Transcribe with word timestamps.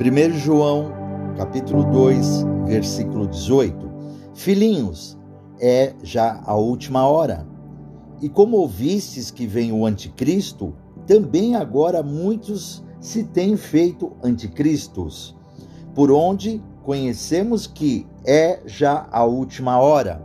1 0.00 0.38
João, 0.38 0.92
capítulo 1.36 1.82
2, 1.90 2.44
versículo 2.66 3.26
18. 3.26 3.90
Filhinhos, 4.32 5.18
é 5.58 5.92
já 6.04 6.40
a 6.46 6.54
última 6.54 7.08
hora. 7.08 7.44
E 8.22 8.28
como 8.28 8.58
ouvistes 8.58 9.32
que 9.32 9.44
vem 9.44 9.72
o 9.72 9.84
anticristo, 9.84 10.72
também 11.04 11.56
agora 11.56 12.00
muitos 12.00 12.80
se 13.00 13.24
têm 13.24 13.56
feito 13.56 14.12
anticristos, 14.22 15.34
por 15.96 16.12
onde 16.12 16.62
conhecemos 16.84 17.66
que 17.66 18.06
é 18.24 18.60
já 18.66 19.08
a 19.10 19.24
última 19.24 19.80
hora. 19.80 20.24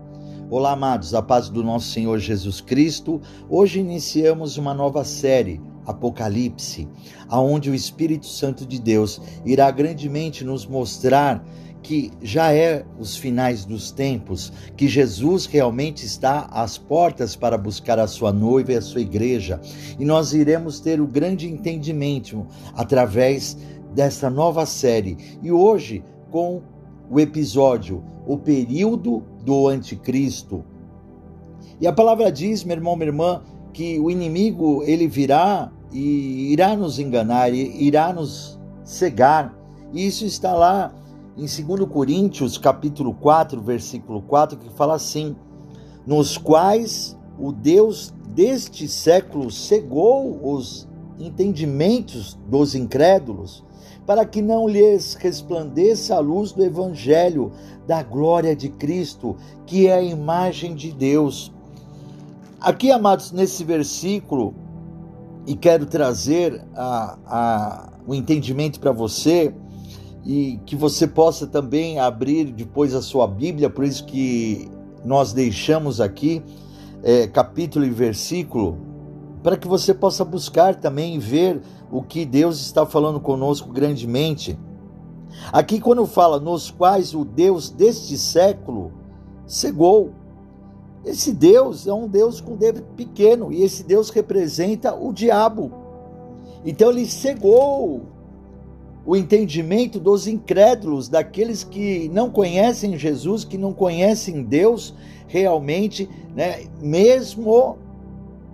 Olá, 0.51 0.73
amados, 0.73 1.15
a 1.15 1.21
paz 1.23 1.49
do 1.49 1.63
nosso 1.63 1.87
Senhor 1.87 2.19
Jesus 2.19 2.61
Cristo. 2.61 3.19
Hoje 3.49 3.79
iniciamos 3.79 4.55
uma 4.55 4.75
nova 4.75 5.03
série 5.03 5.59
Apocalipse, 5.85 6.87
aonde 7.27 7.69
o 7.69 7.75
Espírito 7.75 8.25
Santo 8.25 8.65
de 8.65 8.79
Deus 8.79 9.21
irá 9.45 9.69
grandemente 9.71 10.43
nos 10.43 10.65
mostrar 10.65 11.45
que 11.83 12.11
já 12.21 12.53
é 12.53 12.85
os 12.97 13.17
finais 13.17 13.65
dos 13.65 13.91
tempos, 13.91 14.53
que 14.77 14.87
Jesus 14.87 15.45
realmente 15.45 16.05
está 16.05 16.47
às 16.49 16.77
portas 16.77 17.35
para 17.35 17.57
buscar 17.57 17.99
a 17.99 18.07
sua 18.07 18.31
noiva 18.31 18.71
e 18.71 18.77
a 18.77 18.81
sua 18.81 19.01
igreja. 19.01 19.59
E 19.99 20.05
nós 20.05 20.33
iremos 20.33 20.79
ter 20.79 21.01
o 21.01 21.05
grande 21.05 21.47
entendimento 21.47 22.47
através 22.73 23.57
dessa 23.93 24.29
nova 24.29 24.65
série. 24.65 25.17
E 25.43 25.51
hoje, 25.51 26.03
com 26.31 26.63
o 27.11 27.19
episódio 27.19 28.03
O 28.25 28.37
Período 28.37 29.21
do 29.43 29.67
Anticristo. 29.67 30.63
E 31.81 31.85
a 31.85 31.91
palavra 31.91 32.31
diz, 32.31 32.63
meu 32.63 32.77
irmão, 32.77 32.95
minha 32.95 33.09
irmã, 33.09 33.41
que 33.73 33.99
o 33.99 34.09
inimigo 34.09 34.81
ele 34.83 35.07
virá 35.07 35.69
e 35.93 36.51
irá 36.51 36.75
nos 36.75 36.97
enganar, 36.97 37.53
irá 37.53 38.11
nos 38.11 38.59
cegar. 38.83 39.55
E 39.93 40.05
isso 40.05 40.25
está 40.25 40.53
lá 40.53 40.91
em 41.37 41.45
2 41.45 41.87
Coríntios, 41.89 42.57
capítulo 42.57 43.13
4, 43.13 43.61
versículo 43.61 44.21
4, 44.23 44.57
que 44.57 44.69
fala 44.71 44.95
assim: 44.95 45.35
nos 46.05 46.37
quais 46.37 47.17
o 47.37 47.51
Deus 47.51 48.13
deste 48.29 48.87
século 48.87 49.51
cegou 49.51 50.39
os 50.43 50.87
entendimentos 51.19 52.37
dos 52.47 52.73
incrédulos, 52.73 53.63
para 54.05 54.25
que 54.25 54.41
não 54.41 54.67
lhes 54.67 55.13
resplandeça 55.13 56.15
a 56.15 56.19
luz 56.19 56.51
do 56.51 56.63
evangelho 56.63 57.51
da 57.87 58.01
glória 58.01 58.55
de 58.55 58.69
Cristo, 58.69 59.35
que 59.65 59.87
é 59.87 59.93
a 59.93 60.01
imagem 60.01 60.75
de 60.75 60.91
Deus. 60.91 61.51
Aqui, 62.59 62.91
amados, 62.91 63.31
nesse 63.31 63.63
versículo, 63.63 64.53
e 65.45 65.55
quero 65.55 65.85
trazer 65.85 66.61
a, 66.75 67.17
a, 67.25 67.89
o 68.07 68.15
entendimento 68.15 68.79
para 68.79 68.91
você, 68.91 69.53
e 70.25 70.59
que 70.65 70.75
você 70.75 71.05
possa 71.05 71.45
também 71.45 71.99
abrir 71.99 72.45
depois 72.45 72.93
a 72.95 73.01
sua 73.01 73.27
Bíblia, 73.27 73.69
por 73.69 73.83
isso 73.83 74.05
que 74.05 74.69
nós 75.03 75.33
deixamos 75.33 75.99
aqui 75.99 76.41
é, 77.03 77.27
capítulo 77.27 77.85
e 77.85 77.89
versículo, 77.89 78.77
para 79.43 79.57
que 79.57 79.67
você 79.67 79.93
possa 79.93 80.23
buscar 80.23 80.75
também 80.75 81.15
e 81.15 81.19
ver 81.19 81.61
o 81.91 82.01
que 82.01 82.25
Deus 82.25 82.61
está 82.61 82.85
falando 82.85 83.19
conosco 83.19 83.69
grandemente. 83.69 84.57
Aqui, 85.51 85.81
quando 85.81 86.05
fala 86.05 86.39
nos 86.39 86.71
quais 86.71 87.13
o 87.13 87.25
Deus 87.25 87.69
deste 87.69 88.17
século 88.17 88.93
cegou, 89.45 90.13
esse 91.05 91.33
Deus 91.33 91.85
é 91.85 91.93
um 91.93 92.07
Deus 92.07 92.39
com 92.39 92.55
dedo 92.55 92.81
pequeno 92.95 93.51
e 93.51 93.63
esse 93.63 93.83
Deus 93.83 94.09
representa 94.09 94.95
o 94.95 95.11
diabo. 95.11 95.71
Então 96.65 96.89
ele 96.89 97.05
cegou 97.05 98.01
o 99.05 99.15
entendimento 99.15 99.99
dos 99.99 100.27
incrédulos, 100.27 101.09
daqueles 101.09 101.63
que 101.63 102.09
não 102.09 102.29
conhecem 102.29 102.97
Jesus, 102.97 103.43
que 103.43 103.57
não 103.57 103.73
conhecem 103.73 104.43
Deus 104.43 104.93
realmente, 105.27 106.09
né? 106.33 106.63
Mesmo 106.81 107.77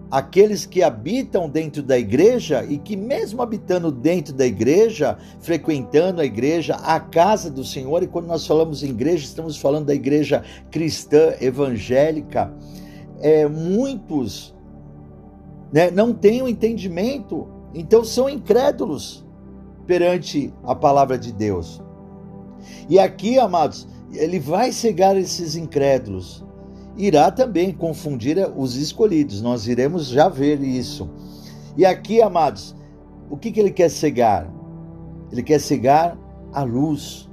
aqueles 0.09 0.66
que 0.66 0.81
habitam 0.81 1.47
dentro 1.47 1.84
da 1.84 1.97
igreja 1.97 2.66
e 2.68 2.78
que, 2.78 2.96
mesmo 2.96 3.42
habitando 3.42 3.92
dentro 3.92 4.34
da 4.34 4.46
igreja, 4.46 5.18
frequentando 5.40 6.22
a 6.22 6.25
igreja, 6.25 6.75
a 6.75 7.00
casa 7.00 7.50
do 7.50 7.64
Senhor, 7.64 8.02
e 8.02 8.08
quando 8.08 8.25
nós 8.25 8.46
falamos 8.47 8.84
em 8.84 8.90
igreja, 8.90 9.24
estamos 9.24 9.58
falando 9.58 9.86
da 9.86 9.94
igreja 9.94 10.44
cristã 10.72 11.34
evangélica, 11.40 12.52
é, 13.20 13.47
muitos 13.47 14.56
né, 15.72 15.92
não 15.92 16.14
têm 16.14 16.41
o 16.41 16.46
um 16.46 16.47
entendimento, 16.47 17.47
então 17.74 18.03
são 18.03 18.28
incrédulos 18.28 19.24
perante 19.86 20.52
a 20.64 20.74
palavra 20.74 21.18
de 21.18 21.31
Deus. 21.31 21.81
E 22.90 22.97
aqui, 22.97 23.38
amados, 23.38 23.88
ele 24.12 24.40
vai 24.40 24.72
cegar 24.72 25.16
esses 25.16 25.56
incrédulos 25.56 26.44
irá 26.99 27.31
também 27.31 27.71
confundir 27.71 28.37
os 28.57 28.75
escolhidos. 28.75 29.41
Nós 29.41 29.67
iremos 29.67 30.07
já 30.07 30.27
ver 30.27 30.61
isso. 30.61 31.09
E 31.77 31.85
aqui, 31.85 32.21
amados, 32.21 32.75
o 33.29 33.37
que, 33.37 33.51
que 33.51 33.59
ele 33.59 33.71
quer 33.71 33.89
cegar? 33.89 34.51
Ele 35.31 35.41
quer 35.41 35.59
cegar 35.59 36.19
a 36.51 36.61
luz. 36.61 37.29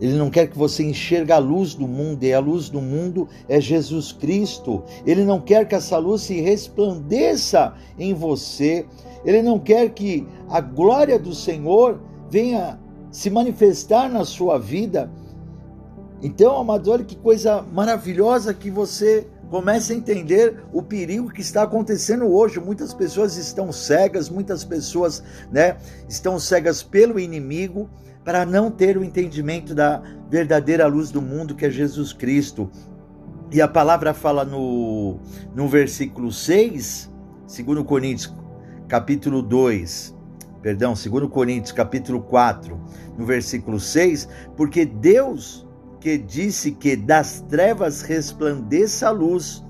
Ele 0.00 0.14
não 0.14 0.30
quer 0.30 0.46
que 0.46 0.56
você 0.56 0.84
enxergue 0.84 1.32
a 1.32 1.38
luz 1.38 1.74
do 1.74 1.88
mundo, 1.88 2.22
e 2.22 2.32
a 2.32 2.38
luz 2.38 2.68
do 2.68 2.80
mundo 2.80 3.26
é 3.48 3.60
Jesus 3.60 4.12
Cristo. 4.12 4.84
Ele 5.04 5.24
não 5.24 5.40
quer 5.40 5.66
que 5.66 5.74
essa 5.74 5.98
luz 5.98 6.22
se 6.22 6.40
resplandeça 6.40 7.74
em 7.98 8.14
você. 8.14 8.86
Ele 9.24 9.42
não 9.42 9.58
quer 9.58 9.90
que 9.90 10.24
a 10.48 10.60
glória 10.60 11.18
do 11.18 11.34
Senhor 11.34 11.98
venha 12.30 12.78
se 13.10 13.30
manifestar 13.30 14.08
na 14.08 14.24
sua 14.24 14.58
vida 14.58 15.10
então, 16.26 16.58
amado, 16.58 16.90
olha 16.90 17.04
que 17.04 17.14
coisa 17.14 17.62
maravilhosa 17.62 18.52
que 18.52 18.68
você 18.68 19.28
comece 19.48 19.92
a 19.92 19.96
entender 19.96 20.60
o 20.72 20.82
perigo 20.82 21.30
que 21.30 21.40
está 21.40 21.62
acontecendo 21.62 22.26
hoje. 22.26 22.58
Muitas 22.58 22.92
pessoas 22.92 23.36
estão 23.36 23.70
cegas, 23.70 24.28
muitas 24.28 24.64
pessoas 24.64 25.22
né, 25.52 25.76
estão 26.08 26.36
cegas 26.40 26.82
pelo 26.82 27.20
inimigo 27.20 27.88
para 28.24 28.44
não 28.44 28.72
ter 28.72 28.98
o 28.98 29.04
entendimento 29.04 29.72
da 29.72 30.02
verdadeira 30.28 30.88
luz 30.88 31.12
do 31.12 31.22
mundo, 31.22 31.54
que 31.54 31.64
é 31.64 31.70
Jesus 31.70 32.12
Cristo. 32.12 32.68
E 33.52 33.62
a 33.62 33.68
palavra 33.68 34.12
fala 34.12 34.44
no, 34.44 35.20
no 35.54 35.68
versículo 35.68 36.32
6, 36.32 37.08
2 37.64 37.86
Coríntios, 37.86 38.34
capítulo 38.88 39.42
2, 39.42 40.12
perdão, 40.60 40.94
2 40.94 41.30
Coríntios, 41.30 41.70
capítulo 41.70 42.20
4, 42.20 42.76
no 43.16 43.24
versículo 43.24 43.78
6, 43.78 44.28
porque 44.56 44.84
Deus 44.84 45.65
que 46.00 46.18
disse 46.18 46.72
que 46.72 46.96
das 46.96 47.40
trevas 47.42 48.02
resplandeça 48.02 49.08
a 49.08 49.10
luz, 49.10 49.64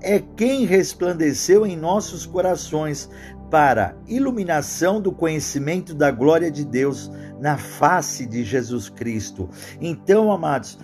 é 0.00 0.18
quem 0.18 0.64
resplandeceu 0.64 1.66
em 1.66 1.76
nossos 1.76 2.24
corações 2.24 3.08
para 3.50 3.96
iluminação 4.06 5.00
do 5.00 5.10
conhecimento 5.10 5.94
da 5.94 6.10
glória 6.10 6.50
de 6.50 6.64
Deus 6.64 7.10
na 7.40 7.58
face 7.58 8.24
de 8.24 8.44
Jesus 8.44 8.88
Cristo. 8.88 9.48
Então, 9.80 10.30
amados, 10.30 10.78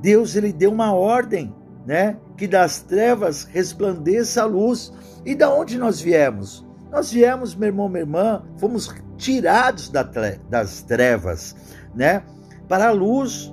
Deus 0.00 0.36
ele 0.36 0.52
deu 0.52 0.70
uma 0.70 0.92
ordem, 0.92 1.54
né? 1.86 2.16
Que 2.36 2.46
das 2.46 2.80
trevas 2.80 3.44
resplandeça 3.44 4.42
a 4.42 4.46
luz. 4.46 4.92
E 5.24 5.34
da 5.34 5.52
onde 5.52 5.78
nós 5.78 6.00
viemos? 6.00 6.66
Nós 6.90 7.10
viemos, 7.10 7.54
meu 7.54 7.68
irmão, 7.68 7.88
minha 7.88 8.02
irmã, 8.02 8.42
fomos 8.58 8.94
tirados 9.16 9.88
das 9.88 10.82
trevas, 10.82 11.56
né? 11.94 12.22
Para 12.68 12.88
a 12.88 12.92
luz. 12.92 13.52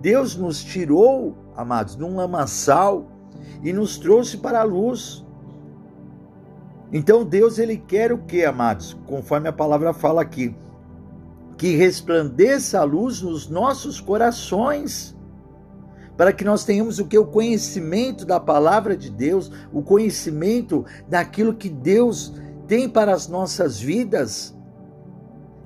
Deus 0.00 0.36
nos 0.36 0.62
tirou, 0.62 1.36
amados, 1.56 1.96
de 1.96 2.04
um 2.04 2.16
lamaçal 2.16 3.06
e 3.62 3.72
nos 3.72 3.98
trouxe 3.98 4.36
para 4.36 4.60
a 4.60 4.64
luz. 4.64 5.24
Então 6.92 7.24
Deus 7.24 7.58
ele 7.58 7.76
quer 7.76 8.12
o 8.12 8.18
que, 8.18 8.44
amados? 8.44 8.96
Conforme 9.06 9.48
a 9.48 9.52
palavra 9.52 9.92
fala 9.92 10.22
aqui, 10.22 10.54
que 11.56 11.76
resplandeça 11.76 12.80
a 12.80 12.84
luz 12.84 13.20
nos 13.20 13.48
nossos 13.48 14.00
corações, 14.00 15.16
para 16.16 16.32
que 16.32 16.44
nós 16.44 16.64
tenhamos 16.64 16.98
o 16.98 17.06
que 17.06 17.18
o 17.18 17.26
conhecimento 17.26 18.24
da 18.24 18.40
palavra 18.40 18.96
de 18.96 19.10
Deus, 19.10 19.52
o 19.72 19.82
conhecimento 19.82 20.84
daquilo 21.08 21.54
que 21.54 21.68
Deus 21.68 22.32
tem 22.66 22.88
para 22.88 23.12
as 23.12 23.28
nossas 23.28 23.78
vidas. 23.78 24.56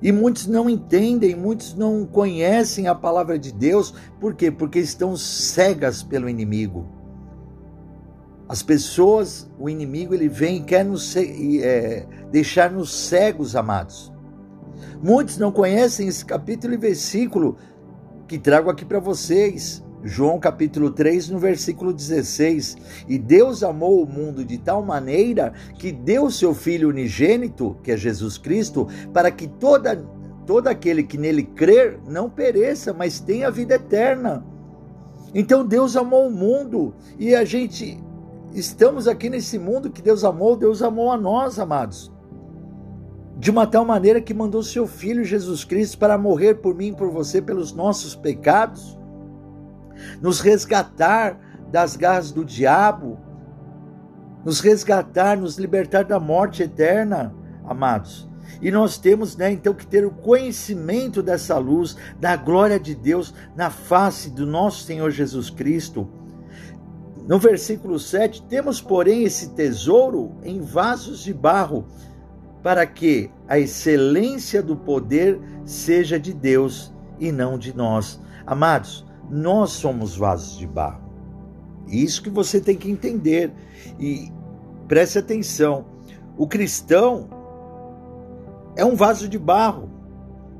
E 0.03 0.11
muitos 0.11 0.47
não 0.47 0.69
entendem, 0.69 1.33
muitos 1.33 1.73
não 1.75 2.05
conhecem 2.05 2.89
a 2.89 2.93
palavra 2.93 3.39
de 3.39 3.53
Deus, 3.53 3.93
por 4.19 4.35
quê? 4.35 4.51
Porque 4.51 4.77
estão 4.77 5.15
cegas 5.15 6.03
pelo 6.03 6.27
inimigo. 6.27 6.85
As 8.49 8.61
pessoas, 8.61 9.49
o 9.57 9.69
inimigo, 9.69 10.13
ele 10.13 10.27
vem 10.27 10.57
e 10.57 10.63
quer 10.63 10.83
nos, 10.83 11.15
é, 11.15 12.05
deixar-nos 12.29 12.93
cegos, 12.93 13.55
amados. 13.55 14.11
Muitos 15.01 15.37
não 15.37 15.53
conhecem 15.53 16.09
esse 16.09 16.25
capítulo 16.25 16.73
e 16.73 16.77
versículo 16.77 17.55
que 18.27 18.37
trago 18.37 18.69
aqui 18.69 18.83
para 18.83 18.99
vocês. 18.99 19.81
João 20.03 20.37
capítulo 20.37 20.91
3, 20.91 21.29
no 21.29 21.39
versículo 21.39 21.93
16. 21.93 22.77
E 23.07 23.17
Deus 23.17 23.63
amou 23.63 24.03
o 24.03 24.05
mundo 24.05 24.43
de 24.43 24.57
tal 24.57 24.83
maneira 24.83 25.53
que 25.79 25.91
deu 25.91 26.29
seu 26.29 26.53
Filho 26.53 26.89
unigênito, 26.89 27.77
que 27.81 27.91
é 27.91 27.97
Jesus 27.97 28.37
Cristo, 28.37 28.87
para 29.13 29.31
que 29.31 29.47
toda, 29.47 29.95
todo 30.45 30.67
aquele 30.67 31.03
que 31.03 31.17
nele 31.17 31.43
crer 31.43 31.99
não 32.05 32.29
pereça, 32.29 32.93
mas 32.93 33.21
tenha 33.21 33.49
vida 33.49 33.75
eterna. 33.75 34.45
Então 35.33 35.65
Deus 35.65 35.95
amou 35.95 36.27
o 36.27 36.31
mundo 36.31 36.93
e 37.17 37.33
a 37.33 37.45
gente 37.45 37.97
estamos 38.53 39.07
aqui 39.07 39.29
nesse 39.29 39.57
mundo 39.57 39.89
que 39.89 40.01
Deus 40.01 40.23
amou, 40.23 40.55
Deus 40.57 40.83
amou 40.83 41.11
a 41.11 41.17
nós, 41.17 41.57
amados. 41.57 42.11
De 43.37 43.49
uma 43.49 43.65
tal 43.65 43.83
maneira 43.83 44.21
que 44.21 44.33
mandou 44.33 44.61
seu 44.61 44.85
filho 44.85 45.23
Jesus 45.23 45.63
Cristo 45.63 45.97
para 45.97 46.17
morrer 46.17 46.55
por 46.55 46.75
mim 46.75 46.89
e 46.89 46.95
por 46.95 47.09
você 47.09 47.41
pelos 47.41 47.73
nossos 47.73 48.15
pecados, 48.15 48.97
nos 50.21 50.39
resgatar 50.39 51.39
das 51.71 51.95
garras 51.95 52.31
do 52.31 52.45
diabo, 52.45 53.19
nos 54.45 54.59
resgatar, 54.59 55.37
nos 55.37 55.57
libertar 55.57 56.03
da 56.03 56.19
morte 56.19 56.63
eterna, 56.63 57.33
amados. 57.65 58.29
E 58.61 58.71
nós 58.71 58.97
temos, 58.97 59.35
né, 59.35 59.51
então, 59.51 59.73
que 59.73 59.85
ter 59.85 60.05
o 60.05 60.11
conhecimento 60.11 61.21
dessa 61.21 61.57
luz, 61.57 61.97
da 62.19 62.35
glória 62.35 62.79
de 62.79 62.95
Deus 62.95 63.33
na 63.55 63.69
face 63.69 64.29
do 64.29 64.45
nosso 64.45 64.83
Senhor 64.83 65.11
Jesus 65.11 65.49
Cristo. 65.49 66.07
No 67.27 67.39
versículo 67.39 67.97
7, 67.97 68.43
temos, 68.43 68.81
porém, 68.81 69.23
esse 69.23 69.49
tesouro 69.49 70.33
em 70.43 70.61
vasos 70.61 71.23
de 71.23 71.33
barro, 71.33 71.85
para 72.61 72.85
que 72.85 73.29
a 73.47 73.59
excelência 73.59 74.61
do 74.63 74.75
poder 74.75 75.39
seja 75.65 76.19
de 76.19 76.33
Deus 76.33 76.93
e 77.19 77.31
não 77.31 77.57
de 77.57 77.75
nós. 77.75 78.19
Amados, 78.45 79.05
nós 79.33 79.71
somos 79.71 80.15
vasos 80.15 80.57
de 80.57 80.67
barro. 80.67 81.01
Isso 81.87 82.21
que 82.21 82.29
você 82.29 82.61
tem 82.61 82.77
que 82.77 82.89
entender. 82.89 83.51
E 83.99 84.31
preste 84.87 85.17
atenção: 85.17 85.85
o 86.37 86.47
cristão 86.47 87.27
é 88.75 88.85
um 88.85 88.95
vaso 88.95 89.27
de 89.27 89.39
barro 89.39 89.89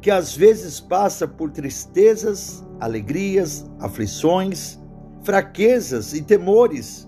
que 0.02 0.12
às 0.12 0.36
vezes 0.36 0.80
passa 0.80 1.28
por 1.28 1.52
tristezas, 1.52 2.66
alegrias, 2.80 3.66
aflições, 3.80 4.80
fraquezas 5.24 6.14
e 6.14 6.22
temores. 6.22 7.08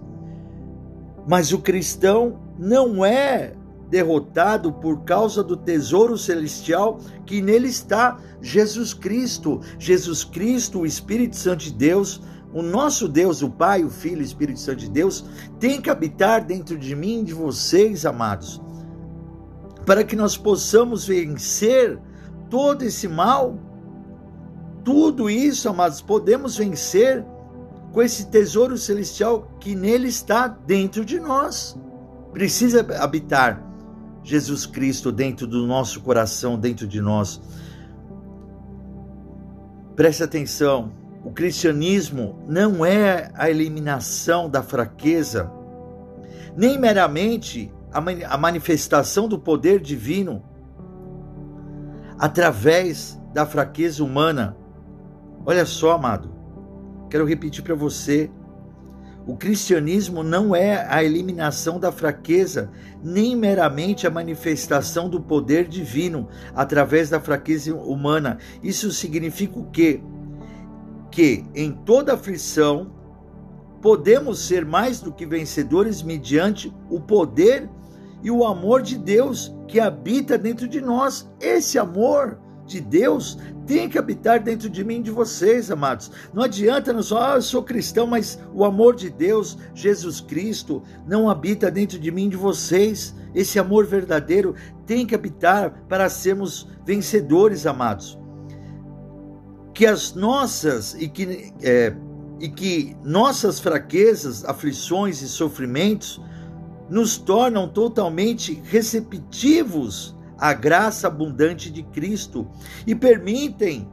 Mas 1.28 1.52
o 1.52 1.60
cristão 1.60 2.40
não 2.58 3.04
é 3.04 3.54
derrotado 3.96 4.74
por 4.74 5.06
causa 5.06 5.42
do 5.42 5.56
tesouro 5.56 6.18
celestial 6.18 7.00
que 7.26 7.42
nele 7.42 7.70
está 7.70 8.18
Jesus 8.42 8.94
Cristo. 8.94 9.62
Jesus 9.80 10.24
Cristo, 10.24 10.82
o 10.82 10.86
Espírito 10.86 11.38
Santo 11.38 11.64
de 11.64 11.72
Deus, 11.72 12.22
o 12.54 12.62
nosso 12.62 13.08
Deus, 13.08 13.42
o 13.42 13.50
Pai, 13.50 13.84
o 13.84 13.90
Filho 13.90 14.20
o 14.20 14.26
Espírito 14.26 14.60
Santo 14.60 14.80
de 14.80 14.90
Deus, 14.90 15.26
tem 15.60 15.80
que 15.82 15.90
habitar 15.90 16.44
dentro 16.44 16.78
de 16.78 16.96
mim 16.96 17.24
de 17.24 17.34
vocês, 17.34 18.06
amados 18.06 18.62
para 19.86 20.04
que 20.04 20.16
nós 20.16 20.36
possamos 20.36 21.06
vencer 21.06 22.00
todo 22.50 22.82
esse 22.82 23.08
mal. 23.08 23.58
Tudo 24.84 25.30
isso, 25.30 25.70
amados, 25.70 26.02
podemos 26.02 26.58
vencer 26.58 27.24
com 27.92 28.02
esse 28.02 28.26
tesouro 28.28 28.78
celestial 28.78 29.48
que 29.60 29.76
nele 29.76 30.08
está 30.08 30.48
dentro 30.48 31.06
de 31.06 31.20
nós. 31.20 31.78
Precisa 32.34 32.86
habitar 33.00 33.65
Jesus 34.26 34.66
Cristo 34.66 35.12
dentro 35.12 35.46
do 35.46 35.68
nosso 35.68 36.02
coração, 36.02 36.58
dentro 36.58 36.88
de 36.88 37.00
nós. 37.00 37.40
Preste 39.96 40.24
atenção, 40.24 40.92
o 41.24 41.32
cristianismo 41.32 42.44
não 42.48 42.84
é 42.84 43.32
a 43.36 43.50
eliminação 43.50 44.50
da 44.50 44.64
fraqueza, 44.64 45.52
nem 46.58 46.78
meramente 46.78 47.72
a 47.94 48.38
manifestação 48.38 49.28
do 49.28 49.40
poder 49.40 49.80
divino 49.80 50.44
através 52.18 53.22
da 53.32 53.46
fraqueza 53.46 54.04
humana. 54.04 54.58
Olha 55.46 55.66
só, 55.66 55.92
amado, 55.92 56.34
quero 57.10 57.26
repetir 57.26 57.64
para 57.64 57.76
você: 57.76 58.32
o 59.28 59.36
cristianismo 59.36 60.22
não 60.22 60.56
é 60.56 60.86
a 60.88 61.04
eliminação 61.04 61.80
da 61.80 61.92
fraqueza, 61.92 62.70
nem 63.04 63.36
meramente 63.36 64.06
a 64.06 64.12
manifestação 64.12 65.10
do 65.10 65.20
poder 65.20 65.68
divino 65.68 66.28
através 66.54 67.10
da 67.10 67.20
fraqueza 67.20 67.76
humana. 67.76 68.38
Isso 68.62 68.92
significa 68.92 69.58
o 69.58 69.70
quê? 69.72 70.00
Que 71.10 71.44
em 71.56 71.72
toda 71.72 72.14
aflição 72.14 72.94
podemos 73.82 74.46
ser 74.46 74.64
mais 74.64 75.00
do 75.00 75.12
que 75.12 75.26
vencedores 75.26 76.04
mediante 76.04 76.72
o 76.90 77.00
poder 77.00 77.68
e 78.22 78.30
o 78.30 78.46
amor 78.46 78.82
de 78.82 78.98
Deus 78.98 79.56
que 79.68 79.80
habita 79.80 80.38
dentro 80.38 80.68
de 80.68 80.82
nós. 80.82 81.28
Esse 81.40 81.80
amor 81.80 82.40
de 82.66 82.82
Deus 82.82 83.38
tem 83.66 83.90
que 83.90 83.98
habitar 83.98 84.42
dentro 84.42 84.70
de 84.70 84.84
mim 84.84 85.00
e 85.00 85.04
de 85.04 85.12
vocês, 85.12 85.72
amados. 85.72 86.12
Não 86.34 86.44
adianta 86.44 86.94
não 86.94 87.04
só, 87.04 87.34
ah, 87.34 87.36
eu 87.36 87.42
sou 87.42 87.64
cristão, 87.64 88.06
mas 88.08 88.40
o 88.54 88.64
amor 88.64 88.96
de 88.96 89.10
Deus, 89.10 89.58
Jesus 89.74 90.22
Cristo, 90.22 90.84
não 91.08 91.30
habita 91.30 91.72
dentro 91.72 92.00
de 92.00 92.12
mim 92.12 92.28
e 92.28 92.30
de 92.30 92.36
vocês. 92.36 93.16
Esse 93.34 93.60
amor 93.60 93.86
verdadeiro 93.86 94.56
tem 94.86 95.06
que 95.06 95.16
habitar 95.16 95.86
para 95.88 96.10
sermos 96.10 96.68
vencedores, 96.86 97.66
amados. 97.66 98.20
Que 99.74 99.86
as 99.86 100.14
nossas 100.14 100.94
e 100.94 101.08
que, 101.08 101.54
é, 101.62 101.94
e 102.40 102.50
que 102.50 102.96
nossas 103.04 103.60
fraquezas, 103.60 104.46
aflições 104.46 105.22
e 105.22 105.28
sofrimentos 105.28 106.22
nos 106.90 107.18
tornam 107.18 107.68
totalmente 107.68 108.62
receptivos 108.66 110.16
à 110.38 110.54
graça 110.54 111.08
abundante 111.08 111.72
de 111.72 111.84
Cristo 111.84 112.48
e 112.86 112.94
permitem 112.94 113.90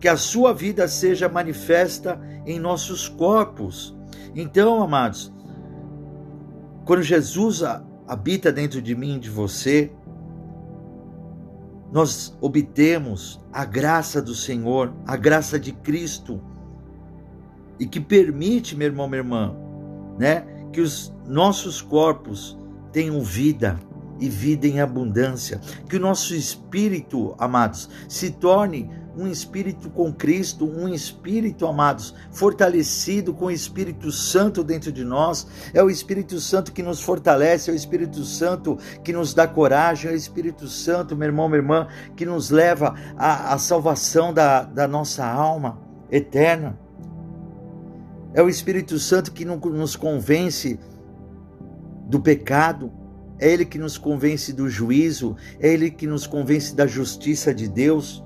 que 0.00 0.08
a 0.08 0.16
sua 0.16 0.52
vida 0.52 0.86
seja 0.86 1.28
manifesta 1.28 2.20
em 2.46 2.58
nossos 2.58 3.08
corpos. 3.08 3.96
Então, 4.34 4.82
amados, 4.82 5.32
quando 6.84 7.02
Jesus 7.02 7.62
habita 8.06 8.52
dentro 8.52 8.80
de 8.80 8.94
mim 8.94 9.16
e 9.16 9.20
de 9.20 9.30
você, 9.30 9.92
nós 11.92 12.36
obtemos 12.40 13.40
a 13.52 13.64
graça 13.64 14.20
do 14.20 14.34
Senhor, 14.34 14.92
a 15.06 15.16
graça 15.16 15.58
de 15.58 15.72
Cristo, 15.72 16.40
e 17.78 17.86
que 17.86 18.00
permite, 18.00 18.76
meu 18.76 18.88
irmão, 18.88 19.08
minha 19.08 19.20
irmã, 19.20 19.56
né, 20.18 20.44
que 20.72 20.80
os 20.80 21.14
nossos 21.26 21.80
corpos 21.80 22.58
tenham 22.92 23.20
vida 23.22 23.78
e 24.18 24.28
vida 24.28 24.66
em 24.66 24.80
abundância, 24.80 25.60
que 25.88 25.96
o 25.96 26.00
nosso 26.00 26.34
espírito, 26.34 27.34
amados, 27.38 27.88
se 28.08 28.30
torne 28.30 28.90
um 29.18 29.26
espírito 29.26 29.90
com 29.90 30.12
Cristo, 30.12 30.64
um 30.64 30.88
espírito, 30.88 31.66
amados, 31.66 32.14
fortalecido 32.30 33.34
com 33.34 33.46
o 33.46 33.50
Espírito 33.50 34.12
Santo 34.12 34.62
dentro 34.62 34.92
de 34.92 35.02
nós. 35.04 35.46
É 35.74 35.82
o 35.82 35.90
Espírito 35.90 36.38
Santo 36.38 36.70
que 36.70 36.84
nos 36.84 37.02
fortalece, 37.02 37.68
é 37.68 37.72
o 37.72 37.76
Espírito 37.76 38.22
Santo 38.24 38.78
que 39.02 39.12
nos 39.12 39.34
dá 39.34 39.48
coragem, 39.48 40.08
é 40.08 40.14
o 40.14 40.16
Espírito 40.16 40.68
Santo, 40.68 41.16
meu 41.16 41.26
irmão, 41.26 41.48
minha 41.48 41.58
irmã, 41.58 41.88
que 42.14 42.24
nos 42.24 42.50
leva 42.50 42.94
à, 43.16 43.54
à 43.54 43.58
salvação 43.58 44.32
da, 44.32 44.62
da 44.62 44.86
nossa 44.86 45.26
alma 45.26 45.80
eterna. 46.08 46.78
É 48.32 48.40
o 48.40 48.48
Espírito 48.48 49.00
Santo 49.00 49.32
que 49.32 49.44
nos 49.44 49.96
convence 49.96 50.78
do 52.06 52.20
pecado, 52.20 52.92
é 53.38 53.52
Ele 53.52 53.64
que 53.64 53.78
nos 53.78 53.96
convence 53.96 54.52
do 54.52 54.68
juízo, 54.68 55.36
é 55.60 55.72
Ele 55.72 55.90
que 55.90 56.06
nos 56.06 56.26
convence 56.26 56.74
da 56.74 56.86
justiça 56.86 57.54
de 57.54 57.68
Deus. 57.68 58.22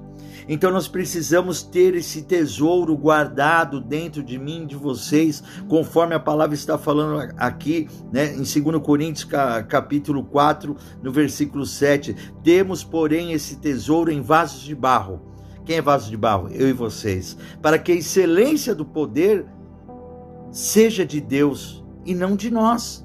Então 0.49 0.71
nós 0.73 0.89
precisamos 0.89 1.63
ter 1.63 1.95
esse 1.95 2.23
tesouro 2.23 2.97
guardado 2.97 3.81
dentro 3.81 4.23
de 4.23 4.39
mim, 4.39 4.67
de 4.67 4.75
vocês, 4.75 5.43
conforme 5.69 6.15
a 6.15 6.21
palavra 6.21 6.55
está 6.55 6.77
falando 6.77 7.33
aqui, 7.37 7.89
né, 8.13 8.35
em 8.35 8.43
2 8.43 8.83
Coríntios 8.83 9.29
capítulo 9.69 10.25
4, 10.25 10.77
no 11.03 11.13
versículo 11.13 11.65
7. 11.65 12.17
Temos, 12.43 12.83
porém, 12.83 13.33
esse 13.33 13.57
tesouro 13.57 14.11
em 14.11 14.21
vasos 14.21 14.63
de 14.63 14.75
barro. 14.75 15.21
Quem 15.65 15.77
é 15.77 15.83
vaso 15.83 16.11
de 16.11 16.17
barro? 16.17 16.49
Eu 16.51 16.69
e 16.69 16.73
vocês. 16.73 17.37
Para 17.61 17.79
que 17.79 17.93
a 17.93 17.95
excelência 17.95 18.75
do 18.75 18.85
poder 18.85 19.47
seja 20.51 21.07
de 21.07 21.21
Deus 21.21 21.85
e 22.05 22.15
não 22.15 22.35
de 22.35 22.51
nós. 22.51 23.02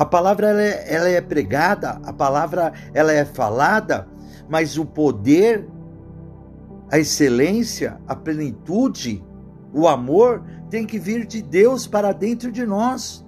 A 0.00 0.04
palavra 0.06 0.48
ela 0.48 0.62
é, 0.62 0.94
ela 0.94 1.08
é 1.10 1.20
pregada, 1.20 2.00
a 2.02 2.10
palavra 2.10 2.72
ela 2.94 3.12
é 3.12 3.22
falada, 3.22 4.08
mas 4.48 4.78
o 4.78 4.86
poder, 4.86 5.68
a 6.90 6.98
excelência, 6.98 8.00
a 8.08 8.16
plenitude, 8.16 9.22
o 9.74 9.86
amor 9.86 10.42
tem 10.70 10.86
que 10.86 10.98
vir 10.98 11.26
de 11.26 11.42
Deus 11.42 11.86
para 11.86 12.12
dentro 12.12 12.50
de 12.50 12.64
nós. 12.64 13.26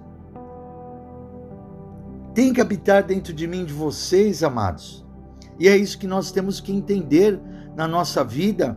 Tem 2.33 2.51
que 2.51 2.59
habitar 2.59 3.03
dentro 3.03 3.33
de 3.33 3.45
mim, 3.45 3.65
de 3.65 3.73
vocês, 3.73 4.41
amados. 4.41 5.05
E 5.59 5.67
é 5.67 5.77
isso 5.77 5.99
que 5.99 6.07
nós 6.07 6.31
temos 6.31 6.59
que 6.59 6.73
entender 6.73 7.39
na 7.75 7.87
nossa 7.87 8.23
vida. 8.23 8.75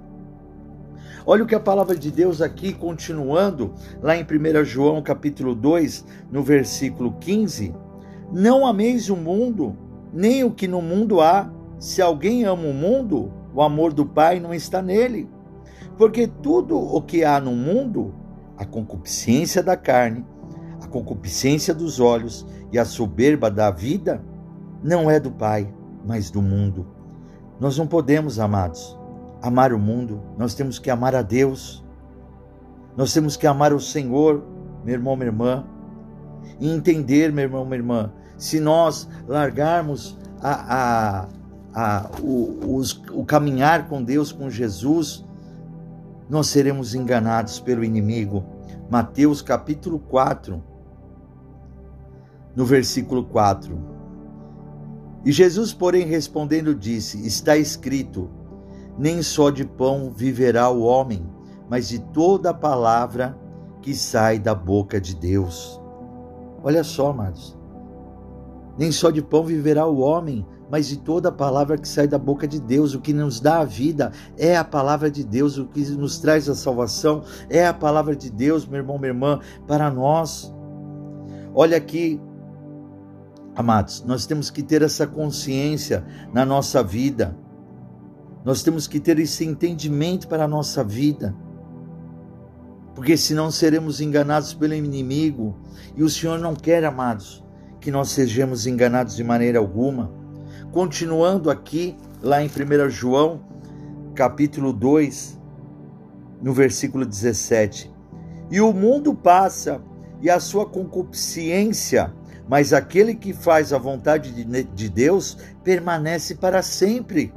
Olha 1.25 1.45
o 1.45 1.47
que 1.47 1.55
a 1.55 1.61
palavra 1.61 1.97
de 1.97 2.11
Deus 2.11 2.43
aqui, 2.43 2.75
continuando, 2.75 3.73
lá 4.03 4.15
em 4.15 4.23
1 4.23 4.67
João 4.67 5.03
capítulo 5.03 5.55
2, 5.55 6.05
no 6.31 6.43
versículo 6.43 7.15
15. 7.19 7.86
Não 8.33 8.67
ameis 8.67 9.09
o 9.09 9.17
mundo, 9.17 9.77
nem 10.13 10.45
o 10.45 10.51
que 10.51 10.67
no 10.67 10.83
mundo 10.83 11.21
há. 11.21 11.51
se 11.79 12.01
alguém 12.01 12.45
ama 12.45 12.65
o 12.65 12.73
mundo, 12.73 13.31
o 13.55 13.61
amor 13.61 13.93
do 13.93 14.07
Pai 14.07 14.41
não 14.41 14.55
está 14.55 14.81
nele. 14.81 15.29
Porque 15.99 16.27
tudo 16.27 16.79
o 16.79 17.03
que 17.03 17.23
há 17.23 17.41
no 17.41 17.53
mundo, 17.53 18.15
a 18.57 18.65
concupiscência 18.65 19.63
da 19.63 19.77
carne, 19.77 20.25
a 20.83 20.87
concupiscência 20.87 21.75
dos 21.75 22.01
olhos 22.01 22.47
e 22.73 22.79
a 22.79 22.85
soberba 22.85 23.51
da 23.51 23.71
vida, 23.71 24.23
não 24.83 25.11
é 25.11 25.21
do 25.21 25.31
Pai, 25.31 25.73
mas 26.05 26.31
do 26.31 26.41
mundo. 26.41 26.87
Nós 27.61 27.79
não 27.79 27.87
podemos, 27.87 28.39
amados, 28.39 28.99
amar 29.43 29.73
o 29.73 29.79
mundo, 29.79 30.21
nós 30.37 30.55
temos 30.55 30.79
que 30.79 30.91
amar 30.91 31.15
a 31.15 31.23
Deus. 31.23 31.85
Nós 32.97 33.13
temos 33.13 33.37
que 33.37 33.47
amar 33.47 33.73
o 33.73 33.81
Senhor, 33.81 34.43
meu 34.85 34.95
irmão, 34.95 35.17
minha 35.17 35.29
irmã, 35.29 35.65
e 36.61 36.69
entender, 36.69 37.33
meu 37.33 37.45
irmão, 37.45 37.65
minha 37.65 37.77
irmã, 37.77 38.13
se 38.37 38.61
nós 38.61 39.09
largarmos 39.27 40.17
a, 40.41 40.75
a, 40.75 41.29
a, 41.75 42.11
o, 42.21 42.77
os, 42.77 43.03
o 43.13 43.25
caminhar 43.25 43.89
com 43.89 44.03
Deus, 44.03 44.33
com 44.33 44.51
Jesus, 44.51 45.25
nós 46.29 46.49
seremos 46.49 46.95
enganados 46.95 47.61
pelo 47.61 47.85
inimigo. 47.85 48.45
Mateus 48.91 49.43
capítulo 49.43 49.99
4, 49.99 50.63
no 52.55 52.65
versículo 52.65 53.25
4. 53.25 53.97
E 55.25 55.33
Jesus, 55.33 55.73
porém, 55.73 56.07
respondendo, 56.07 56.75
disse: 56.75 57.27
Está 57.27 57.57
escrito: 57.57 58.31
Nem 58.97 59.23
só 59.23 59.51
de 59.51 59.65
pão 59.65 60.13
viverá 60.13 60.69
o 60.71 60.83
homem, 60.83 61.27
mas 61.69 61.89
de 61.89 61.99
toda 61.99 62.51
a 62.51 62.55
palavra 62.55 63.37
que 63.83 63.95
sai 63.95 64.39
da 64.39 64.55
boca 64.55 65.01
de 65.01 65.17
Deus. 65.17 65.81
Olha 66.67 66.83
só, 66.83 67.11
amados. 67.11 67.57
Nem 68.77 68.91
só 68.91 69.13
de 69.13 69.23
pão 69.23 69.45
viverá 69.45 69.87
o 69.87 70.01
homem, 70.01 70.45
mas 70.69 70.89
de 70.89 70.97
toda 70.97 71.29
a 71.29 71.33
palavra 71.33 71.79
que 71.79 71.87
sai 71.87 72.09
da 72.09 72.19
boca 72.19 72.45
de 72.49 72.61
Deus. 72.61 72.93
O 72.93 73.01
que 73.01 73.13
nos 73.13 73.39
dá 73.39 73.61
a 73.61 73.65
vida 73.65 74.11
é 74.37 74.57
a 74.57 74.65
palavra 74.65 75.09
de 75.09 75.23
Deus, 75.23 75.59
o 75.59 75.67
que 75.67 75.89
nos 75.91 76.19
traz 76.19 76.49
a 76.49 76.57
salvação 76.57 77.23
é 77.49 77.65
a 77.65 77.73
palavra 77.73 78.17
de 78.17 78.33
Deus, 78.33 78.67
meu 78.67 78.81
irmão, 78.81 78.99
minha 78.99 79.13
irmã, 79.13 79.39
para 79.65 79.89
nós. 79.93 80.53
Olha 81.55 81.77
aqui, 81.77 82.21
amados, 83.55 84.03
nós 84.05 84.27
temos 84.27 84.51
que 84.51 84.61
ter 84.61 84.83
essa 84.83 85.07
consciência 85.07 86.05
na 86.35 86.45
nossa 86.45 86.83
vida. 86.83 87.39
Nós 88.45 88.65
temos 88.65 88.89
que 88.89 88.99
ter 88.99 89.21
esse 89.21 89.45
entendimento 89.45 90.27
para 90.27 90.47
a 90.47 90.49
nossa 90.49 90.83
vida 90.83 91.33
porque 92.97 93.15
senão 93.15 93.51
seremos 93.51 94.01
enganados 94.01 94.55
pelo 94.55 94.73
inimigo. 94.73 95.55
E 95.95 96.03
o 96.03 96.09
Senhor 96.09 96.39
não 96.39 96.57
quer, 96.57 96.83
amados, 96.83 97.45
que 97.79 97.91
nós 97.91 98.09
sejamos 98.09 98.67
enganados 98.67 99.15
de 99.15 99.23
maneira 99.23 99.59
alguma. 99.59 100.11
Continuando 100.73 101.51
aqui, 101.51 101.95
lá 102.23 102.43
em 102.43 102.47
1 102.47 102.89
João, 102.89 103.43
capítulo 104.15 104.73
2, 104.73 105.39
no 106.41 106.55
versículo 106.55 107.05
17: 107.05 107.93
E 108.51 108.63
o 108.63 108.73
mundo 108.73 109.15
passa 109.15 109.83
e 110.23 110.31
a 110.31 110.41
sua 110.41 110.65
concupiscência, 110.65 112.15
mas 112.49 112.73
aquele 112.73 113.15
que 113.15 113.35
faz 113.35 113.75
a 113.75 113.79
vontade 113.79 114.33
de 114.33 114.89
Deus 114.89 115.37
permanece 115.63 116.35
para 116.35 116.63
sempre. 116.63 117.31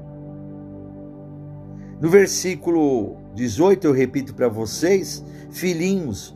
No 1.99 2.09
versículo 2.09 3.17
18, 3.35 3.87
eu 3.87 3.93
repito 3.93 4.33
para 4.33 4.47
vocês: 4.47 5.23
Filhinhos, 5.49 6.35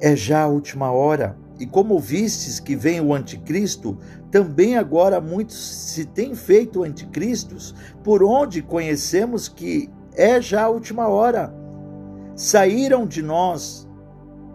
é 0.00 0.14
já 0.14 0.42
a 0.42 0.48
última 0.48 0.90
hora. 0.90 1.36
E 1.58 1.66
como 1.66 1.98
vistes 1.98 2.60
que 2.60 2.76
vem 2.76 3.00
o 3.00 3.12
anticristo, 3.12 3.98
também 4.30 4.76
agora 4.76 5.20
muitos 5.20 5.56
se 5.56 6.04
têm 6.04 6.34
feito 6.34 6.84
anticristos, 6.84 7.74
por 8.04 8.22
onde 8.22 8.62
conhecemos 8.62 9.48
que 9.48 9.90
é 10.14 10.40
já 10.40 10.64
a 10.64 10.68
última 10.68 11.08
hora. 11.08 11.52
Saíram 12.36 13.06
de 13.06 13.22
nós, 13.22 13.88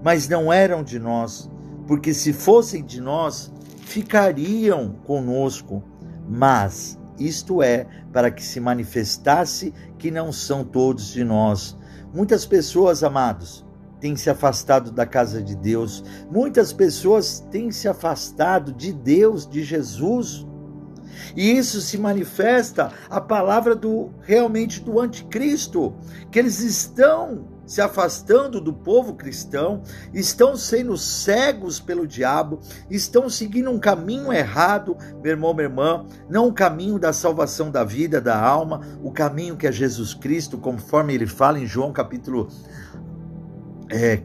mas 0.01 0.29
não 0.29 0.51
eram 0.51 0.83
de 0.83 0.97
nós, 0.97 1.49
porque 1.87 2.13
se 2.13 2.31
fossem 2.31 2.83
de 2.83 3.01
nós, 3.01 3.51
ficariam 3.81 4.95
conosco. 5.05 5.83
Mas 6.27 6.97
isto 7.19 7.61
é 7.61 7.87
para 8.11 8.31
que 8.31 8.43
se 8.43 8.59
manifestasse 8.59 9.73
que 9.97 10.11
não 10.11 10.31
são 10.31 10.63
todos 10.63 11.07
de 11.07 11.23
nós. 11.23 11.77
Muitas 12.13 12.45
pessoas, 12.45 13.03
amados, 13.03 13.65
têm 13.99 14.15
se 14.15 14.29
afastado 14.29 14.91
da 14.91 15.05
casa 15.05 15.41
de 15.41 15.55
Deus. 15.55 16.03
Muitas 16.29 16.73
pessoas 16.73 17.39
têm 17.51 17.71
se 17.71 17.87
afastado 17.87 18.73
de 18.73 18.91
Deus, 18.91 19.49
de 19.49 19.63
Jesus. 19.63 20.45
E 21.35 21.51
isso 21.51 21.79
se 21.81 21.97
manifesta 21.97 22.91
a 23.09 23.21
palavra 23.21 23.75
do 23.75 24.11
realmente 24.21 24.81
do 24.81 24.99
anticristo, 24.99 25.93
que 26.31 26.37
eles 26.37 26.59
estão 26.59 27.52
se 27.73 27.81
afastando 27.81 28.61
do 28.61 28.71
povo 28.71 29.15
cristão, 29.15 29.81
estão 30.13 30.55
sendo 30.55 30.95
cegos 30.95 31.79
pelo 31.79 32.05
diabo, 32.05 32.59
estão 32.87 33.27
seguindo 33.27 33.71
um 33.71 33.79
caminho 33.79 34.31
errado, 34.31 34.95
meu 35.23 35.31
irmão, 35.31 35.55
minha 35.55 35.65
irmã, 35.65 36.05
não 36.29 36.47
o 36.47 36.53
caminho 36.53 36.99
da 36.99 37.11
salvação 37.11 37.71
da 37.71 37.83
vida, 37.83 38.21
da 38.21 38.39
alma, 38.39 38.81
o 39.01 39.11
caminho 39.11 39.57
que 39.57 39.65
é 39.65 39.71
Jesus 39.71 40.13
Cristo, 40.13 40.55
conforme 40.55 41.15
ele 41.15 41.25
fala 41.25 41.59
em 41.59 41.65
João 41.65 41.91
capítulo 41.91 42.47
é, 43.89 44.21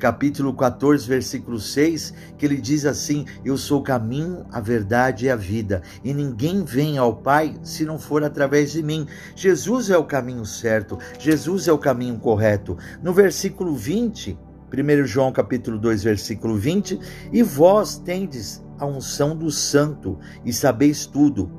capítulo 0.00 0.54
14, 0.54 1.06
versículo 1.06 1.60
6, 1.60 2.14
que 2.38 2.46
ele 2.46 2.56
diz 2.56 2.86
assim: 2.86 3.26
Eu 3.44 3.56
sou 3.56 3.80
o 3.80 3.84
caminho, 3.84 4.44
a 4.50 4.58
verdade 4.58 5.26
e 5.26 5.30
a 5.30 5.36
vida, 5.36 5.82
e 6.02 6.12
ninguém 6.12 6.64
vem 6.64 6.96
ao 6.98 7.14
Pai 7.14 7.54
se 7.62 7.84
não 7.84 7.98
for 7.98 8.24
através 8.24 8.72
de 8.72 8.82
mim. 8.82 9.06
Jesus 9.36 9.90
é 9.90 9.98
o 9.98 10.04
caminho 10.04 10.44
certo, 10.46 10.98
Jesus 11.18 11.68
é 11.68 11.72
o 11.72 11.78
caminho 11.78 12.18
correto. 12.18 12.76
No 13.02 13.12
versículo 13.12 13.76
20, 13.76 14.36
1 14.72 15.06
João 15.06 15.30
capítulo 15.30 15.78
2, 15.78 16.02
versículo 16.02 16.56
20, 16.56 16.98
e 17.30 17.42
vós 17.42 17.98
tendes 17.98 18.64
a 18.78 18.86
unção 18.86 19.36
do 19.36 19.50
santo 19.50 20.18
e 20.44 20.52
sabeis 20.52 21.04
tudo. 21.04 21.52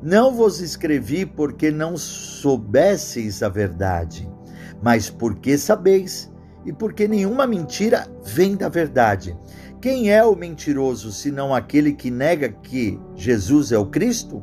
Não 0.00 0.32
vos 0.32 0.60
escrevi 0.60 1.26
porque 1.26 1.70
não 1.72 1.96
soubesseis 1.96 3.42
a 3.42 3.48
verdade, 3.48 4.30
mas 4.80 5.10
porque 5.10 5.58
sabeis 5.58 6.30
e 6.64 6.72
porque 6.72 7.06
nenhuma 7.06 7.46
mentira 7.46 8.06
vem 8.24 8.56
da 8.56 8.68
verdade. 8.68 9.36
Quem 9.80 10.10
é 10.10 10.24
o 10.24 10.34
mentiroso 10.34 11.12
senão 11.12 11.54
aquele 11.54 11.92
que 11.92 12.10
nega 12.10 12.48
que 12.48 12.98
Jesus 13.14 13.70
é 13.70 13.78
o 13.78 13.86
Cristo? 13.86 14.42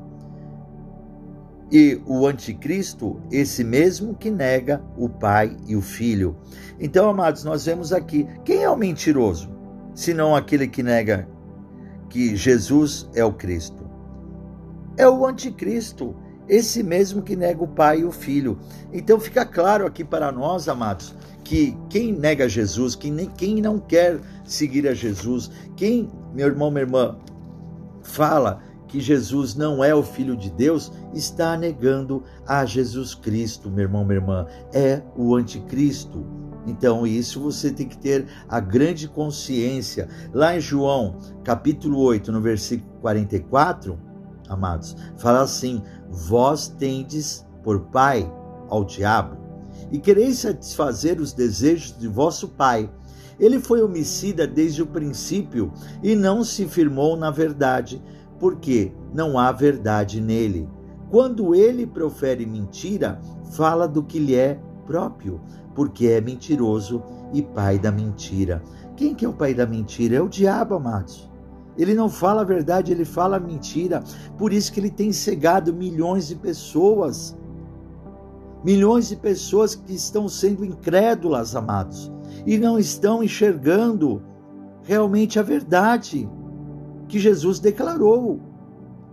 E 1.72 2.01
o 2.06 2.28
anticristo, 2.28 3.22
esse 3.32 3.63
mesmo 3.63 4.13
que 4.13 4.30
nega 4.30 4.84
o 4.98 5.08
Pai 5.08 5.56
e 5.66 5.75
o 5.75 5.82
Filho. 5.82 6.36
Então, 6.80 7.10
amados, 7.10 7.44
nós 7.44 7.66
vemos 7.66 7.94
aqui: 7.94 8.28
quem 8.44 8.62
é 8.63 8.70
o 8.70 8.78
mentiroso? 8.78 9.50
Senão 9.96 10.36
aquele 10.36 10.68
que 10.68 10.84
nega 10.84 11.28
que 12.10 12.36
Jesus 12.36 13.10
é 13.16 13.24
o 13.24 13.32
Cristo. 13.32 13.90
É 14.98 15.08
o 15.08 15.25
anticristo, 15.25 16.13
esse 16.51 16.84
mesmo 16.84 17.22
que 17.22 17.34
nega 17.34 17.63
o 17.63 17.67
Pai 17.67 18.01
e 18.01 18.03
o 18.03 18.12
Filho. 18.12 18.60
Então 18.91 19.17
fica 19.17 19.46
claro 19.46 19.86
aqui 19.88 20.03
para 20.03 20.34
nós, 20.34 20.67
amados, 20.67 21.15
que 21.46 21.77
quem 21.89 22.12
nega 22.12 22.50
Jesus, 22.50 22.93
quem, 22.93 23.62
não 23.62 23.79
quer 23.79 24.20
seguir 24.43 24.86
a 24.86 24.93
Jesus, 24.93 25.50
quem, 25.77 26.12
meu 26.34 26.48
irmão, 26.48 26.70
minha 26.70 26.81
irmã, 26.84 27.17
fala 28.03 28.62
que 28.89 29.00
Jesus 29.00 29.55
não 29.55 29.81
é 29.81 29.96
o 29.96 30.03
Filho 30.03 30.36
de 30.36 30.51
Deus, 30.51 30.91
está 31.13 31.55
negando 31.55 32.22
a 32.46 32.65
Jesus 32.65 33.15
Cristo, 33.15 33.72
meu 33.72 33.86
irmão, 33.86 34.03
minha 34.03 34.20
irmã. 34.20 34.46
É 34.74 35.01
o 35.15 35.34
anticristo. 35.34 36.25
Então, 36.67 37.08
isso 37.08 37.39
você 37.39 37.72
tem 37.72 37.88
que 37.88 37.98
ter 37.98 38.25
a 38.50 38.60
grande 38.60 39.08
consciência. 39.08 40.10
Lá 40.34 40.58
em 40.58 40.60
João, 40.60 41.15
capítulo 41.46 41.98
8, 42.00 42.29
no 42.29 42.41
versículo 42.41 42.91
44, 43.00 44.11
amados, 44.51 44.96
fala 45.17 45.41
assim: 45.41 45.81
Vós 46.10 46.67
tendes 46.67 47.46
por 47.63 47.79
pai 47.88 48.31
ao 48.70 48.84
diabo 48.84 49.38
e 49.91 50.00
quereis 50.00 50.39
satisfazer 50.39 51.20
os 51.20 51.34
desejos 51.34 51.98
de 51.98 52.08
vosso 52.08 52.50
pai. 52.50 52.89
Ele 53.39 53.60
foi 53.60 53.81
homicida 53.81 54.46
desde 54.46 54.81
o 54.81 54.88
princípio 54.88 55.72
e 56.03 56.15
não 56.15 56.43
se 56.43 56.67
firmou 56.67 57.17
na 57.17 57.31
verdade, 57.31 58.01
porque 58.39 58.93
não 59.13 59.38
há 59.39 59.51
verdade 59.51 60.22
nele. 60.22 60.70
Quando 61.10 61.55
ele 61.55 61.86
profere 61.86 62.46
mentira, 62.46 63.20
fala 63.51 63.88
do 63.88 64.03
que 64.03 64.20
lhe 64.20 64.36
é 64.36 64.60
próprio, 64.86 65.41
porque 65.75 66.08
é 66.08 66.22
mentiroso 66.22 67.03
e 67.34 67.41
pai 67.41 67.79
da 67.79 67.91
mentira. 67.91 68.62
Quem 68.96 69.15
que 69.15 69.25
é 69.25 69.29
o 69.29 69.34
pai 69.34 69.53
da 69.53 69.65
mentira? 69.65 70.17
É 70.17 70.22
o 70.22 70.29
diabo, 70.29 70.75
amados. 70.75 71.31
Ele 71.82 71.96
não 71.96 72.08
fala 72.08 72.42
a 72.42 72.46
verdade, 72.46 72.92
ele 72.92 73.04
fala 73.04 73.38
a 73.38 73.40
mentira. 73.40 74.04
Por 74.38 74.54
isso 74.54 74.72
que 74.72 74.80
ele 74.80 74.92
tem 74.92 75.12
cegado 75.12 75.74
milhões 75.74 76.28
de 76.28 76.36
pessoas. 76.36 77.36
Milhões 78.64 79.10
de 79.10 79.16
pessoas 79.16 79.74
que 79.74 79.92
estão 79.92 80.28
sendo 80.28 80.64
incrédulas, 80.64 81.56
amados, 81.56 82.12
e 82.46 82.60
não 82.60 82.78
estão 82.78 83.24
enxergando 83.24 84.22
realmente 84.84 85.40
a 85.40 85.42
verdade 85.42 86.30
que 87.08 87.18
Jesus 87.18 87.60
declarou 87.60 88.40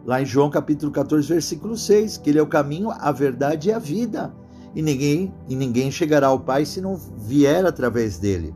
lá 0.04 0.20
em 0.20 0.26
João 0.26 0.50
capítulo 0.50 0.92
14, 0.92 1.26
versículo 1.26 1.74
6, 1.74 2.18
que 2.18 2.28
ele 2.28 2.38
é 2.38 2.42
o 2.42 2.46
caminho, 2.46 2.90
a 2.90 3.10
verdade 3.10 3.70
e 3.70 3.72
a 3.72 3.78
vida. 3.78 4.34
E 4.74 4.82
ninguém, 4.82 5.32
e 5.48 5.56
ninguém 5.56 5.90
chegará 5.90 6.26
ao 6.26 6.40
Pai 6.40 6.66
se 6.66 6.82
não 6.82 6.96
vier 7.16 7.64
através 7.64 8.18
dele. 8.18 8.54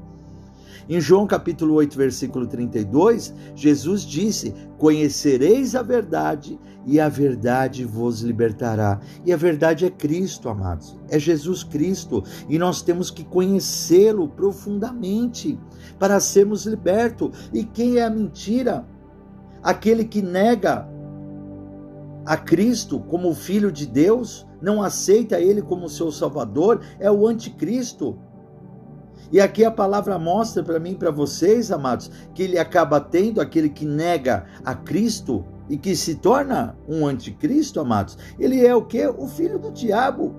Em 0.89 1.01
João 1.01 1.27
capítulo 1.27 1.75
8, 1.75 1.97
versículo 1.97 2.47
32, 2.47 3.33
Jesus 3.55 4.03
disse: 4.03 4.55
Conhecereis 4.79 5.75
a 5.75 5.83
verdade 5.83 6.59
e 6.85 6.99
a 6.99 7.09
verdade 7.09 7.85
vos 7.85 8.21
libertará. 8.21 9.01
E 9.25 9.33
a 9.33 9.37
verdade 9.37 9.85
é 9.85 9.91
Cristo, 9.91 10.49
amados. 10.49 10.97
É 11.09 11.19
Jesus 11.19 11.63
Cristo, 11.63 12.25
e 12.49 12.59
nós 12.59 12.83
temos 12.83 13.11
que 13.11 13.25
conhecê-lo 13.25 14.29
profundamente 14.29 15.59
para 15.99 16.19
sermos 16.19 16.67
libertos. 16.67 17.51
E 17.53 17.65
quem 17.65 17.99
é 17.99 18.05
a 18.05 18.11
mentira? 18.11 18.85
Aquele 19.63 20.05
que 20.05 20.21
nega 20.21 20.89
a 22.25 22.37
Cristo 22.37 23.01
como 23.01 23.35
filho 23.35 23.71
de 23.71 23.87
Deus, 23.87 24.47
não 24.61 24.83
aceita 24.83 25.41
ele 25.41 25.63
como 25.63 25.89
seu 25.89 26.11
salvador, 26.11 26.81
é 26.99 27.11
o 27.11 27.27
anticristo. 27.27 28.19
E 29.33 29.41
aqui 29.41 29.65
a 29.65 29.71
palavra 29.71 30.19
mostra 30.19 30.63
para 30.63 30.79
mim, 30.79 30.95
para 30.95 31.11
vocês, 31.11 31.73
amados, 31.73 32.11
que 32.35 32.43
ele 32.43 32.59
acaba 32.59 33.01
tendo 33.01 33.41
aquele 33.41 33.71
que 33.71 33.87
nega 33.87 34.45
a 34.63 34.75
Cristo 34.75 35.43
e 35.71 35.79
que 35.79 35.97
se 35.97 36.17
torna 36.17 36.77
um 36.87 37.07
anticristo, 37.07 37.81
amados. 37.81 38.19
Ele 38.39 38.65
é 38.65 38.77
o 38.77 38.85
que? 38.85 39.07
O 39.07 39.27
filho 39.27 39.59
do 39.59 39.73
diabo. 39.73 40.35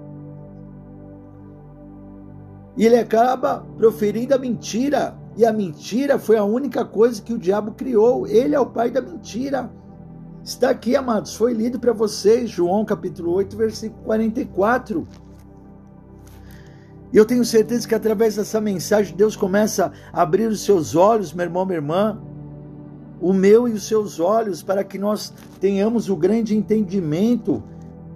E 2.78 2.86
ele 2.86 2.98
acaba 2.98 3.66
proferindo 3.78 4.36
a 4.36 4.38
mentira. 4.38 5.18
E 5.36 5.44
a 5.44 5.52
mentira 5.52 6.20
foi 6.20 6.38
a 6.38 6.44
única 6.44 6.86
coisa 6.86 7.20
que 7.20 7.34
o 7.34 7.38
diabo 7.40 7.72
criou. 7.72 8.28
Ele 8.28 8.54
é 8.54 8.60
o 8.60 8.68
pai 8.68 8.92
da 8.92 9.02
mentira. 9.02 9.72
Está 10.44 10.70
aqui, 10.70 10.96
amados, 10.96 11.36
foi 11.36 11.54
lido 11.54 11.80
para 11.80 11.94
vocês, 11.94 12.50
João 12.50 12.84
capítulo 12.84 13.32
8, 13.32 13.56
versículo 13.56 14.04
44. 14.04 15.08
E 17.14 17.18
eu 17.18 17.26
tenho 17.26 17.46
certeza 17.46 17.88
que 17.88 17.94
através 17.94 18.38
dessa 18.38 18.60
mensagem 18.60 19.16
Deus 19.16 19.36
começa 19.36 19.92
a 20.12 20.24
abrir 20.24 20.48
os 20.48 20.62
seus 20.62 20.96
olhos, 20.96 21.32
meu 21.32 21.46
irmão, 21.46 21.64
minha 21.64 21.78
irmã, 21.78 22.20
o 23.22 23.32
meu 23.32 23.68
e 23.68 23.74
os 23.74 23.88
seus 23.88 24.20
olhos, 24.20 24.64
para 24.64 24.84
que 24.84 24.98
nós 24.98 25.32
tenhamos 25.62 26.10
o 26.10 26.16
grande 26.16 26.58
entendimento 26.58 27.64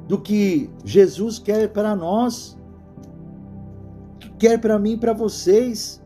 do 0.07 0.19
que 0.19 0.67
Jesus 0.83 1.37
quer 1.37 1.69
para 1.69 1.95
nós, 1.95 2.57
que 4.19 4.31
quer 4.31 4.59
para 4.59 4.79
mim 4.79 4.93
e 4.93 4.97
para 4.97 5.13
vocês. 5.13 6.01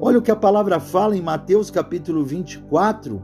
Olha 0.00 0.20
o 0.20 0.22
que 0.22 0.30
a 0.30 0.36
palavra 0.36 0.78
fala 0.78 1.16
em 1.16 1.22
Mateus 1.22 1.68
capítulo 1.68 2.24
24. 2.24 3.20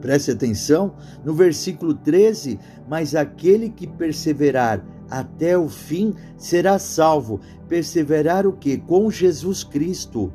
Preste 0.00 0.32
atenção, 0.32 0.94
no 1.24 1.32
versículo 1.32 1.94
13: 1.94 2.58
Mas 2.88 3.14
aquele 3.14 3.70
que 3.70 3.86
perseverar 3.86 4.84
até 5.12 5.58
o 5.58 5.68
fim 5.68 6.14
será 6.38 6.78
salvo. 6.78 7.38
Perseverar 7.68 8.46
o 8.46 8.52
que? 8.52 8.78
Com 8.78 9.10
Jesus 9.10 9.62
Cristo. 9.62 10.32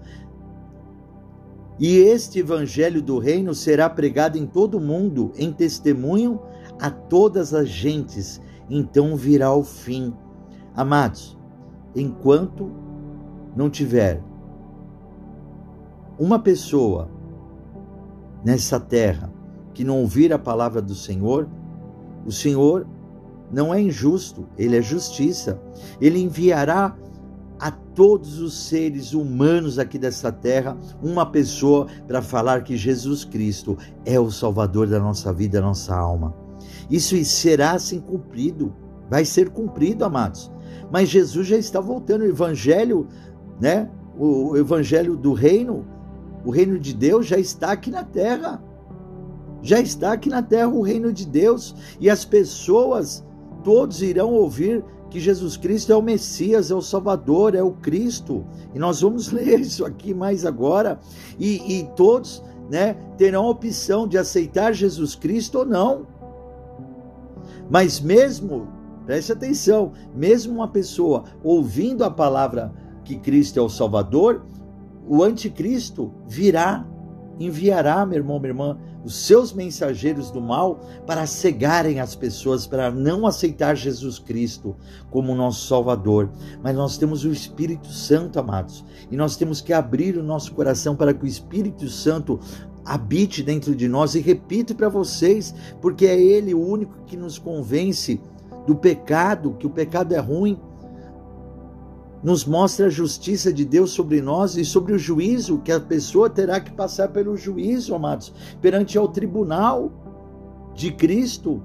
E 1.79 1.97
este 1.97 2.39
evangelho 2.39 3.01
do 3.01 3.17
reino 3.17 3.55
será 3.55 3.89
pregado 3.89 4.37
em 4.37 4.45
todo 4.45 4.77
o 4.77 4.81
mundo, 4.81 5.31
em 5.35 5.51
testemunho 5.51 6.39
a 6.79 6.91
todas 6.91 7.53
as 7.53 7.67
gentes. 7.67 8.39
Então 8.69 9.15
virá 9.15 9.51
o 9.53 9.63
fim. 9.63 10.13
Amados, 10.75 11.35
enquanto 11.95 12.71
não 13.55 13.71
tiver 13.71 14.21
uma 16.19 16.37
pessoa 16.37 17.09
nessa 18.45 18.79
terra 18.79 19.31
que 19.73 19.83
não 19.83 20.01
ouvir 20.01 20.31
a 20.31 20.39
palavra 20.39 20.81
do 20.81 20.93
Senhor, 20.93 21.49
o 22.25 22.31
Senhor 22.31 22.87
não 23.51 23.73
é 23.73 23.81
injusto, 23.81 24.45
ele 24.57 24.77
é 24.77 24.81
justiça. 24.81 25.61
Ele 26.01 26.21
enviará 26.21 26.95
a 27.59 27.71
todos 27.71 28.39
os 28.39 28.67
seres 28.67 29.13
humanos 29.13 29.79
aqui 29.79 29.97
dessa 29.97 30.31
terra 30.31 30.77
uma 31.01 31.25
pessoa 31.25 31.87
para 32.07 32.21
falar 32.21 32.63
que 32.63 32.77
Jesus 32.77 33.23
Cristo 33.23 33.77
é 34.05 34.19
o 34.19 34.29
Salvador 34.29 34.87
da 34.87 34.99
nossa 34.99 35.33
vida, 35.33 35.59
da 35.59 35.65
nossa 35.65 35.95
alma. 35.95 36.35
Isso 36.89 37.21
será 37.25 37.71
assim 37.71 37.99
cumprido, 37.99 38.73
vai 39.09 39.25
ser 39.25 39.49
cumprido, 39.49 40.05
amados. 40.05 40.51
Mas 40.91 41.09
Jesus 41.09 41.47
já 41.47 41.57
está 41.57 41.79
voltando, 41.79 42.21
o 42.21 42.27
evangelho, 42.27 43.07
né? 43.59 43.89
O 44.17 44.55
evangelho 44.55 45.15
do 45.15 45.33
reino, 45.33 45.85
o 46.45 46.49
reino 46.49 46.79
de 46.79 46.93
Deus 46.93 47.25
já 47.25 47.37
está 47.37 47.71
aqui 47.71 47.91
na 47.91 48.03
terra. 48.03 48.63
Já 49.61 49.79
está 49.79 50.13
aqui 50.13 50.29
na 50.29 50.41
terra 50.41 50.67
o 50.67 50.81
reino 50.81 51.11
de 51.11 51.25
Deus 51.25 51.75
e 51.99 52.09
as 52.09 52.23
pessoas 52.23 53.25
todos 53.67 54.01
irão 54.01 54.31
ouvir 54.31 54.81
que 55.09 55.19
Jesus 55.19 55.57
Cristo 55.57 55.91
é 55.91 55.95
o 55.97 56.01
Messias, 56.01 56.71
é 56.71 56.73
o 56.73 56.81
Salvador, 56.81 57.53
é 57.53 57.61
o 57.61 57.73
Cristo. 57.73 58.45
E 58.73 58.79
nós 58.79 59.01
vamos 59.01 59.27
ler 59.33 59.59
isso 59.59 59.83
aqui 59.83 60.13
mais 60.13 60.45
agora. 60.45 61.01
E, 61.37 61.79
e 61.79 61.83
todos 61.93 62.41
né, 62.69 62.93
terão 63.17 63.43
a 63.43 63.49
opção 63.49 64.07
de 64.07 64.17
aceitar 64.17 64.71
Jesus 64.71 65.15
Cristo 65.15 65.59
ou 65.59 65.65
não. 65.65 66.07
Mas 67.69 67.99
mesmo, 67.99 68.69
preste 69.05 69.33
atenção, 69.33 69.91
mesmo 70.15 70.53
uma 70.53 70.69
pessoa 70.69 71.25
ouvindo 71.43 72.05
a 72.05 72.09
palavra 72.09 72.73
que 73.03 73.17
Cristo 73.17 73.59
é 73.59 73.61
o 73.61 73.67
Salvador, 73.67 74.45
o 75.05 75.21
anticristo 75.21 76.13
virá, 76.25 76.87
enviará, 77.39 78.05
meu 78.05 78.17
irmão, 78.17 78.39
minha 78.39 78.51
irmã, 78.51 78.77
os 79.03 79.15
seus 79.15 79.53
mensageiros 79.53 80.31
do 80.31 80.41
mal 80.41 80.79
para 81.05 81.25
cegarem 81.25 81.99
as 81.99 82.15
pessoas, 82.15 82.67
para 82.67 82.91
não 82.91 83.25
aceitar 83.25 83.75
Jesus 83.75 84.19
Cristo 84.19 84.75
como 85.09 85.35
nosso 85.35 85.67
Salvador. 85.67 86.29
Mas 86.61 86.75
nós 86.75 86.97
temos 86.97 87.23
o 87.23 87.31
Espírito 87.31 87.87
Santo, 87.87 88.39
amados, 88.39 88.83
e 89.09 89.15
nós 89.15 89.37
temos 89.37 89.61
que 89.61 89.73
abrir 89.73 90.17
o 90.17 90.23
nosso 90.23 90.53
coração 90.53 90.95
para 90.95 91.13
que 91.13 91.23
o 91.23 91.27
Espírito 91.27 91.87
Santo 91.87 92.39
habite 92.83 93.43
dentro 93.43 93.75
de 93.75 93.87
nós. 93.87 94.15
E 94.15 94.19
repito 94.19 94.75
para 94.75 94.89
vocês, 94.89 95.53
porque 95.81 96.05
é 96.05 96.19
Ele 96.19 96.53
o 96.53 96.65
único 96.65 96.93
que 97.05 97.17
nos 97.17 97.37
convence 97.37 98.19
do 98.65 98.75
pecado, 98.75 99.55
que 99.57 99.65
o 99.67 99.69
pecado 99.69 100.13
é 100.13 100.19
ruim 100.19 100.59
nos 102.27 102.43
mostra 102.43 102.87
a 102.87 102.89
justiça 102.89 103.53
de 103.53 103.63
Deus 103.63 103.91
sobre 103.91 104.21
nós 104.21 104.57
e 104.57 104.65
sobre 104.65 104.91
o 104.91 104.99
juízo 104.99 105.59
que 105.59 105.71
a 105.71 105.79
pessoa 105.79 106.29
terá 106.29 106.59
que 106.59 106.73
passar 106.73 107.07
pelo 107.07 107.37
juízo, 107.37 107.95
amados, 107.95 108.33
perante 108.61 108.97
ao 108.97 109.07
tribunal 109.07 109.89
de 110.75 110.91
Cristo, 110.91 111.63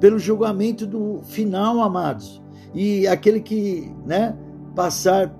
pelo 0.00 0.18
julgamento 0.18 0.84
do 0.84 1.20
final, 1.22 1.80
amados. 1.80 2.42
E 2.74 3.06
aquele 3.06 3.38
que, 3.38 3.94
né, 4.04 4.36
passar 4.74 5.32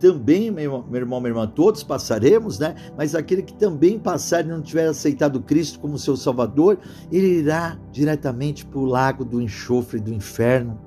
também, 0.00 0.50
meu, 0.50 0.82
irmão, 0.94 1.20
minha 1.20 1.30
irmã, 1.30 1.46
todos 1.46 1.82
passaremos, 1.82 2.58
né? 2.58 2.74
Mas 2.96 3.14
aquele 3.14 3.42
que 3.42 3.52
também 3.52 3.98
passar 3.98 4.46
e 4.46 4.48
não 4.48 4.62
tiver 4.62 4.86
aceitado 4.86 5.42
Cristo 5.42 5.78
como 5.78 5.98
seu 5.98 6.16
Salvador, 6.16 6.78
ele 7.12 7.40
irá 7.40 7.78
diretamente 7.92 8.64
para 8.64 8.78
o 8.78 8.86
lago 8.86 9.26
do 9.26 9.42
enxofre 9.42 10.00
do 10.00 10.10
inferno 10.10 10.85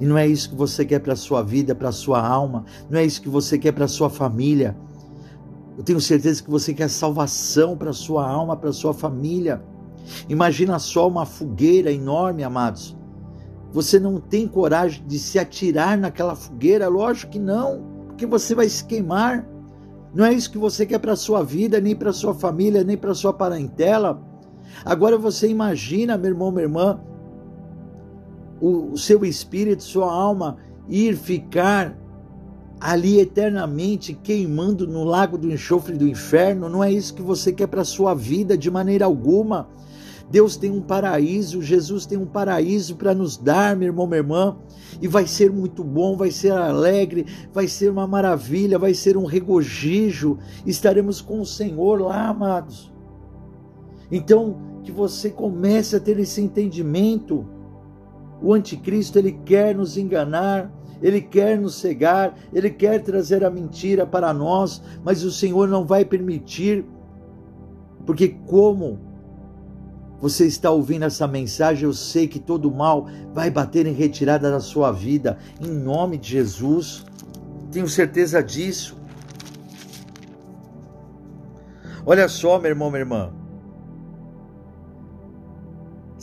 e 0.00 0.06
não 0.06 0.16
é 0.16 0.26
isso 0.26 0.50
que 0.50 0.56
você 0.56 0.84
quer 0.84 0.98
para 1.00 1.14
a 1.14 1.16
sua 1.16 1.42
vida, 1.42 1.74
para 1.74 1.88
a 1.88 1.92
sua 1.92 2.26
alma, 2.26 2.64
não 2.90 2.98
é 2.98 3.04
isso 3.04 3.22
que 3.22 3.28
você 3.28 3.58
quer 3.58 3.72
para 3.72 3.86
a 3.86 3.88
sua 3.88 4.10
família. 4.10 4.76
Eu 5.76 5.82
tenho 5.82 6.00
certeza 6.00 6.42
que 6.42 6.50
você 6.50 6.72
quer 6.72 6.88
salvação 6.88 7.76
para 7.76 7.90
a 7.90 7.94
sua 7.94 8.26
alma, 8.26 8.56
para 8.56 8.70
a 8.70 8.72
sua 8.72 8.94
família. 8.94 9.62
Imagina 10.28 10.78
só 10.78 11.06
uma 11.08 11.26
fogueira 11.26 11.92
enorme, 11.92 12.42
amados. 12.42 12.96
Você 13.72 13.98
não 13.98 14.18
tem 14.18 14.46
coragem 14.48 15.04
de 15.06 15.18
se 15.18 15.38
atirar 15.38 15.98
naquela 15.98 16.34
fogueira? 16.34 16.88
Lógico 16.88 17.32
que 17.32 17.38
não, 17.38 17.82
porque 18.06 18.24
você 18.24 18.54
vai 18.54 18.68
se 18.68 18.84
queimar. 18.84 19.46
Não 20.14 20.24
é 20.24 20.32
isso 20.32 20.50
que 20.50 20.56
você 20.56 20.86
quer 20.86 20.98
para 20.98 21.12
a 21.12 21.16
sua 21.16 21.42
vida, 21.42 21.78
nem 21.78 21.94
para 21.94 22.10
a 22.10 22.12
sua 22.12 22.32
família, 22.32 22.82
nem 22.82 22.96
para 22.96 23.10
a 23.10 23.14
sua 23.14 23.34
parentela. 23.34 24.22
Agora 24.84 25.18
você 25.18 25.48
imagina, 25.48 26.16
meu 26.16 26.30
irmão, 26.30 26.50
minha 26.50 26.64
irmã, 26.64 27.00
o 28.60 28.96
seu 28.96 29.24
espírito, 29.24 29.82
sua 29.82 30.12
alma 30.12 30.56
ir 30.88 31.16
ficar 31.16 31.96
ali 32.80 33.18
eternamente 33.18 34.12
queimando 34.14 34.86
no 34.86 35.04
lago 35.04 35.38
do 35.38 35.50
enxofre 35.50 35.96
do 35.96 36.06
inferno, 36.06 36.68
não 36.68 36.84
é 36.84 36.92
isso 36.92 37.14
que 37.14 37.22
você 37.22 37.52
quer 37.52 37.66
para 37.66 37.84
sua 37.84 38.14
vida 38.14 38.56
de 38.56 38.70
maneira 38.70 39.04
alguma. 39.04 39.68
Deus 40.28 40.56
tem 40.56 40.70
um 40.70 40.80
paraíso, 40.80 41.62
Jesus 41.62 42.04
tem 42.04 42.18
um 42.18 42.26
paraíso 42.26 42.96
para 42.96 43.14
nos 43.14 43.36
dar, 43.36 43.76
meu 43.76 43.86
irmão, 43.88 44.06
minha 44.06 44.18
irmã, 44.18 44.56
e 45.00 45.06
vai 45.06 45.26
ser 45.26 45.52
muito 45.52 45.84
bom, 45.84 46.16
vai 46.16 46.32
ser 46.32 46.50
alegre, 46.50 47.26
vai 47.52 47.68
ser 47.68 47.90
uma 47.90 48.06
maravilha, 48.08 48.78
vai 48.78 48.92
ser 48.92 49.16
um 49.16 49.24
regozijo. 49.24 50.36
Estaremos 50.66 51.20
com 51.20 51.40
o 51.40 51.46
Senhor 51.46 52.00
lá, 52.00 52.28
amados. 52.28 52.92
Então, 54.10 54.56
que 54.82 54.90
você 54.90 55.30
comece 55.30 55.94
a 55.94 56.00
ter 56.00 56.18
esse 56.18 56.40
entendimento 56.40 57.46
o 58.40 58.52
anticristo 58.52 59.18
ele 59.18 59.32
quer 59.44 59.74
nos 59.74 59.96
enganar, 59.96 60.70
ele 61.02 61.20
quer 61.20 61.58
nos 61.58 61.74
cegar, 61.76 62.34
ele 62.52 62.70
quer 62.70 63.02
trazer 63.02 63.44
a 63.44 63.50
mentira 63.50 64.06
para 64.06 64.32
nós, 64.32 64.82
mas 65.04 65.24
o 65.24 65.30
Senhor 65.30 65.68
não 65.68 65.84
vai 65.84 66.04
permitir, 66.04 66.84
porque 68.04 68.28
como 68.46 68.98
você 70.20 70.46
está 70.46 70.70
ouvindo 70.70 71.04
essa 71.04 71.26
mensagem, 71.26 71.84
eu 71.84 71.92
sei 71.92 72.26
que 72.26 72.38
todo 72.38 72.70
mal 72.70 73.06
vai 73.34 73.50
bater 73.50 73.86
em 73.86 73.92
retirada 73.92 74.50
da 74.50 74.60
sua 74.60 74.90
vida, 74.90 75.38
em 75.60 75.68
nome 75.70 76.16
de 76.16 76.30
Jesus. 76.30 77.04
Tenho 77.70 77.88
certeza 77.88 78.42
disso. 78.42 78.96
Olha 82.06 82.28
só, 82.28 82.58
meu 82.58 82.70
irmão, 82.70 82.90
minha 82.90 83.00
irmã. 83.00 83.32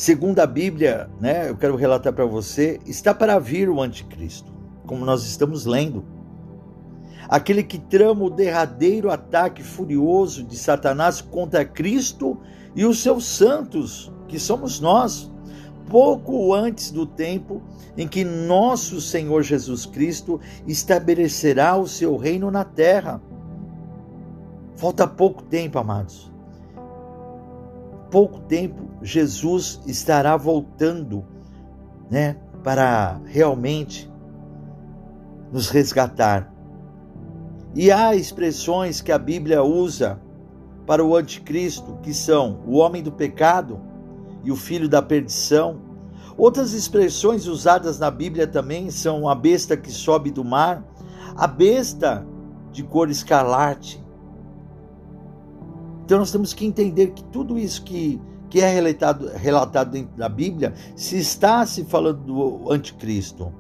Segundo 0.03 0.39
a 0.39 0.45
Bíblia, 0.45 1.09
né, 1.17 1.49
eu 1.49 1.55
quero 1.55 1.77
relatar 1.77 2.11
para 2.11 2.25
você, 2.25 2.77
está 2.85 3.13
para 3.13 3.39
vir 3.39 3.69
o 3.69 3.81
anticristo, 3.81 4.51
como 4.85 5.05
nós 5.05 5.23
estamos 5.23 5.65
lendo. 5.65 6.03
Aquele 7.29 7.63
que 7.63 7.79
trama 7.79 8.25
o 8.25 8.29
derradeiro 8.29 9.09
ataque 9.09 9.63
furioso 9.63 10.43
de 10.43 10.57
Satanás 10.57 11.21
contra 11.21 11.63
Cristo 11.63 12.37
e 12.75 12.83
os 12.83 13.01
seus 13.01 13.23
santos, 13.23 14.11
que 14.27 14.37
somos 14.37 14.81
nós, 14.81 15.31
pouco 15.89 16.53
antes 16.53 16.91
do 16.91 17.05
tempo 17.05 17.63
em 17.95 18.05
que 18.05 18.25
nosso 18.25 18.99
Senhor 18.99 19.41
Jesus 19.41 19.85
Cristo 19.85 20.37
estabelecerá 20.67 21.77
o 21.77 21.87
seu 21.87 22.17
reino 22.17 22.51
na 22.51 22.65
terra. 22.65 23.21
Falta 24.75 25.07
pouco 25.07 25.41
tempo, 25.43 25.79
amados. 25.79 26.32
Pouco 28.13 28.41
tempo 28.41 28.91
Jesus 29.01 29.81
estará 29.87 30.37
voltando, 30.37 31.25
né, 32.11 32.37
para 32.63 33.19
realmente 33.25 34.07
nos 35.51 35.69
resgatar. 35.69 36.53
E 37.73 37.91
há 37.91 38.13
expressões 38.13 39.01
que 39.01 39.11
a 39.11 39.17
Bíblia 39.17 39.63
usa 39.63 40.21
para 40.85 41.03
o 41.03 41.15
anticristo, 41.15 41.97
que 42.03 42.13
são 42.13 42.61
o 42.67 42.77
homem 42.77 43.01
do 43.01 43.11
pecado 43.11 43.81
e 44.43 44.51
o 44.51 44.55
filho 44.55 44.87
da 44.87 45.01
perdição. 45.01 45.81
Outras 46.37 46.73
expressões 46.73 47.47
usadas 47.47 47.97
na 47.97 48.11
Bíblia 48.11 48.45
também 48.45 48.91
são 48.91 49.27
a 49.27 49.33
besta 49.33 49.75
que 49.75 49.89
sobe 49.89 50.29
do 50.29 50.45
mar, 50.45 50.85
a 51.35 51.47
besta 51.47 52.23
de 52.71 52.83
cor 52.83 53.09
escarlate. 53.09 54.02
Então 56.05 56.19
nós 56.19 56.31
temos 56.31 56.53
que 56.53 56.65
entender 56.65 57.11
que 57.11 57.23
tudo 57.25 57.57
isso 57.57 57.83
que, 57.83 58.21
que 58.49 58.59
é 58.61 58.69
relatado, 58.69 59.29
relatado 59.35 59.91
dentro 59.91 60.15
da 60.17 60.27
Bíblia 60.27 60.73
se 60.95 61.17
está 61.17 61.65
se 61.65 61.83
falando 61.85 62.21
do 62.21 62.71
anticristo. 62.71 63.51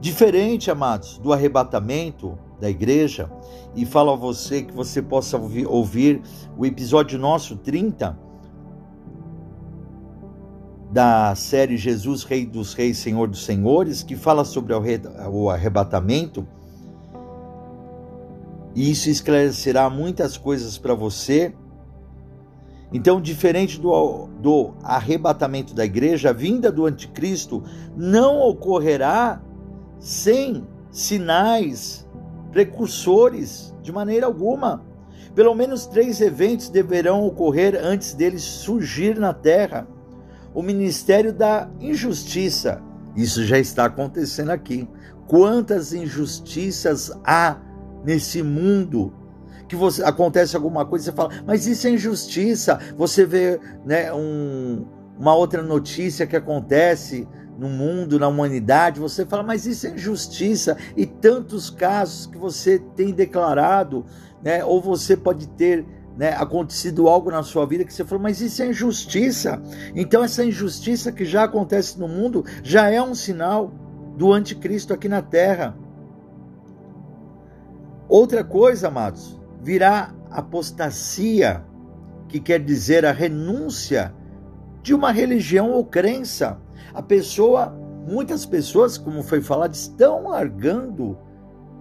Diferente, 0.00 0.70
amados, 0.70 1.18
do 1.18 1.32
arrebatamento, 1.32 2.36
da 2.60 2.70
igreja 2.70 3.30
e 3.74 3.84
falo 3.84 4.12
a 4.12 4.16
você 4.16 4.62
que 4.62 4.72
você 4.72 5.02
possa 5.02 5.36
ouvir, 5.36 5.66
ouvir 5.66 6.22
o 6.56 6.64
episódio 6.64 7.18
nosso 7.18 7.56
30 7.56 8.16
da 10.92 11.34
série 11.34 11.76
Jesus, 11.76 12.22
Rei 12.22 12.46
dos 12.46 12.74
Reis, 12.74 12.98
Senhor 12.98 13.26
dos 13.26 13.44
Senhores, 13.44 14.02
que 14.02 14.14
fala 14.14 14.44
sobre 14.44 14.74
o 14.74 15.50
arrebatamento. 15.50 16.46
E 18.74 18.90
isso 18.90 19.10
esclarecerá 19.10 19.88
muitas 19.90 20.36
coisas 20.36 20.78
para 20.78 20.94
você. 20.94 21.54
Então, 22.92 23.20
diferente 23.20 23.80
do, 23.80 24.26
do 24.40 24.74
arrebatamento 24.82 25.74
da 25.74 25.84
igreja, 25.84 26.30
a 26.30 26.32
vinda 26.32 26.70
do 26.70 26.86
anticristo 26.86 27.62
não 27.96 28.40
ocorrerá 28.40 29.42
sem 29.98 30.66
sinais 30.90 32.06
precursores 32.50 33.74
de 33.82 33.90
maneira 33.90 34.26
alguma. 34.26 34.84
Pelo 35.34 35.54
menos 35.54 35.86
três 35.86 36.20
eventos 36.20 36.68
deverão 36.68 37.26
ocorrer 37.26 37.78
antes 37.82 38.12
dele 38.12 38.38
surgir 38.38 39.18
na 39.18 39.32
terra. 39.32 39.88
O 40.54 40.62
ministério 40.62 41.32
da 41.32 41.70
injustiça. 41.80 42.82
Isso 43.16 43.42
já 43.44 43.58
está 43.58 43.86
acontecendo 43.86 44.50
aqui. 44.50 44.86
Quantas 45.26 45.94
injustiças 45.94 47.10
há 47.24 47.58
nesse 48.04 48.42
mundo? 48.42 49.12
Que 49.68 49.76
você 49.76 50.02
acontece 50.02 50.54
alguma 50.54 50.84
coisa 50.84 51.06
você 51.06 51.12
fala, 51.12 51.30
mas 51.46 51.66
isso 51.66 51.86
é 51.86 51.90
injustiça. 51.90 52.78
Você 52.96 53.24
vê 53.24 53.58
né, 53.84 54.12
um, 54.12 54.84
uma 55.18 55.34
outra 55.34 55.62
notícia 55.62 56.26
que 56.26 56.36
acontece 56.36 57.26
no 57.58 57.68
mundo, 57.68 58.18
na 58.18 58.28
humanidade, 58.28 58.98
você 58.98 59.24
fala, 59.24 59.42
mas 59.42 59.66
isso 59.66 59.86
é 59.86 59.90
injustiça, 59.90 60.76
e 60.96 61.06
tantos 61.06 61.70
casos 61.70 62.26
que 62.26 62.36
você 62.36 62.78
tem 62.96 63.12
declarado, 63.12 64.04
né, 64.42 64.64
ou 64.64 64.80
você 64.80 65.16
pode 65.16 65.46
ter 65.48 65.86
né, 66.16 66.34
acontecido 66.36 67.08
algo 67.08 67.30
na 67.30 67.42
sua 67.42 67.66
vida 67.66 67.84
que 67.84 67.92
você 67.92 68.04
falou, 68.04 68.22
mas 68.22 68.40
isso 68.40 68.62
é 68.62 68.66
injustiça. 68.66 69.62
Então, 69.94 70.22
essa 70.24 70.44
injustiça 70.44 71.12
que 71.12 71.24
já 71.24 71.44
acontece 71.44 71.98
no 71.98 72.08
mundo 72.08 72.44
já 72.62 72.90
é 72.90 73.00
um 73.00 73.14
sinal 73.14 73.72
do 74.16 74.32
anticristo 74.32 74.92
aqui 74.92 75.08
na 75.08 75.22
terra. 75.22 75.76
Outra 78.12 78.44
coisa, 78.44 78.88
amados, 78.88 79.40
virá 79.62 80.14
apostasia, 80.30 81.64
que 82.28 82.38
quer 82.38 82.60
dizer 82.60 83.06
a 83.06 83.10
renúncia 83.10 84.14
de 84.82 84.92
uma 84.92 85.10
religião 85.10 85.70
ou 85.70 85.82
crença. 85.82 86.58
A 86.92 87.00
pessoa, 87.00 87.74
muitas 88.06 88.44
pessoas, 88.44 88.98
como 88.98 89.22
foi 89.22 89.40
falado, 89.40 89.72
estão 89.72 90.24
largando 90.24 91.16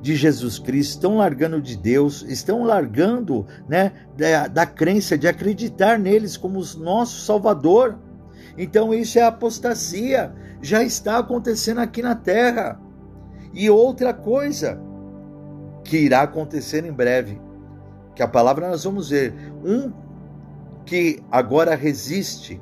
de 0.01 0.15
Jesus 0.15 0.57
Cristo, 0.57 0.93
estão 0.93 1.17
largando 1.17 1.61
de 1.61 1.75
Deus, 1.75 2.21
estão 2.21 2.63
largando 2.63 3.45
né, 3.67 3.91
da, 4.15 4.47
da 4.47 4.65
crença 4.65 5.17
de 5.17 5.27
acreditar 5.27 5.99
neles 5.99 6.37
como 6.37 6.63
nosso 6.77 7.25
Salvador. 7.25 7.99
Então 8.57 8.93
isso 8.93 9.19
é 9.19 9.23
apostasia, 9.23 10.33
já 10.61 10.81
está 10.81 11.17
acontecendo 11.17 11.81
aqui 11.81 12.01
na 12.01 12.15
terra. 12.15 12.79
E 13.53 13.69
outra 13.69 14.13
coisa 14.13 14.81
que 15.83 15.97
irá 15.97 16.21
acontecer 16.21 16.85
em 16.85 16.91
breve, 16.91 17.39
que 18.15 18.23
a 18.23 18.27
palavra 18.27 18.69
nós 18.69 18.83
vamos 18.83 19.09
ver, 19.09 19.33
um 19.63 19.91
que 20.85 21.23
agora 21.31 21.75
resiste 21.75 22.61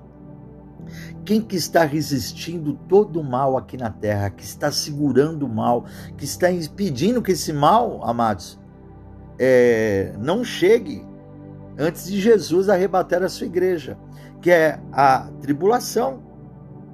quem 1.25 1.41
que 1.41 1.55
está 1.55 1.83
resistindo 1.83 2.73
todo 2.87 3.19
o 3.19 3.23
mal 3.23 3.55
aqui 3.57 3.77
na 3.77 3.89
terra, 3.89 4.29
que 4.29 4.43
está 4.43 4.71
segurando 4.71 5.45
o 5.45 5.49
mal, 5.49 5.85
que 6.17 6.25
está 6.25 6.51
impedindo 6.51 7.21
que 7.21 7.33
esse 7.33 7.53
mal, 7.53 8.03
amados, 8.03 8.59
é, 9.37 10.13
não 10.17 10.43
chegue 10.43 11.05
antes 11.77 12.07
de 12.07 12.19
Jesus 12.19 12.67
arrebatar 12.67 13.23
a 13.23 13.29
sua 13.29 13.47
igreja, 13.47 13.97
que 14.41 14.49
é 14.49 14.79
a 14.91 15.29
tribulação, 15.39 16.23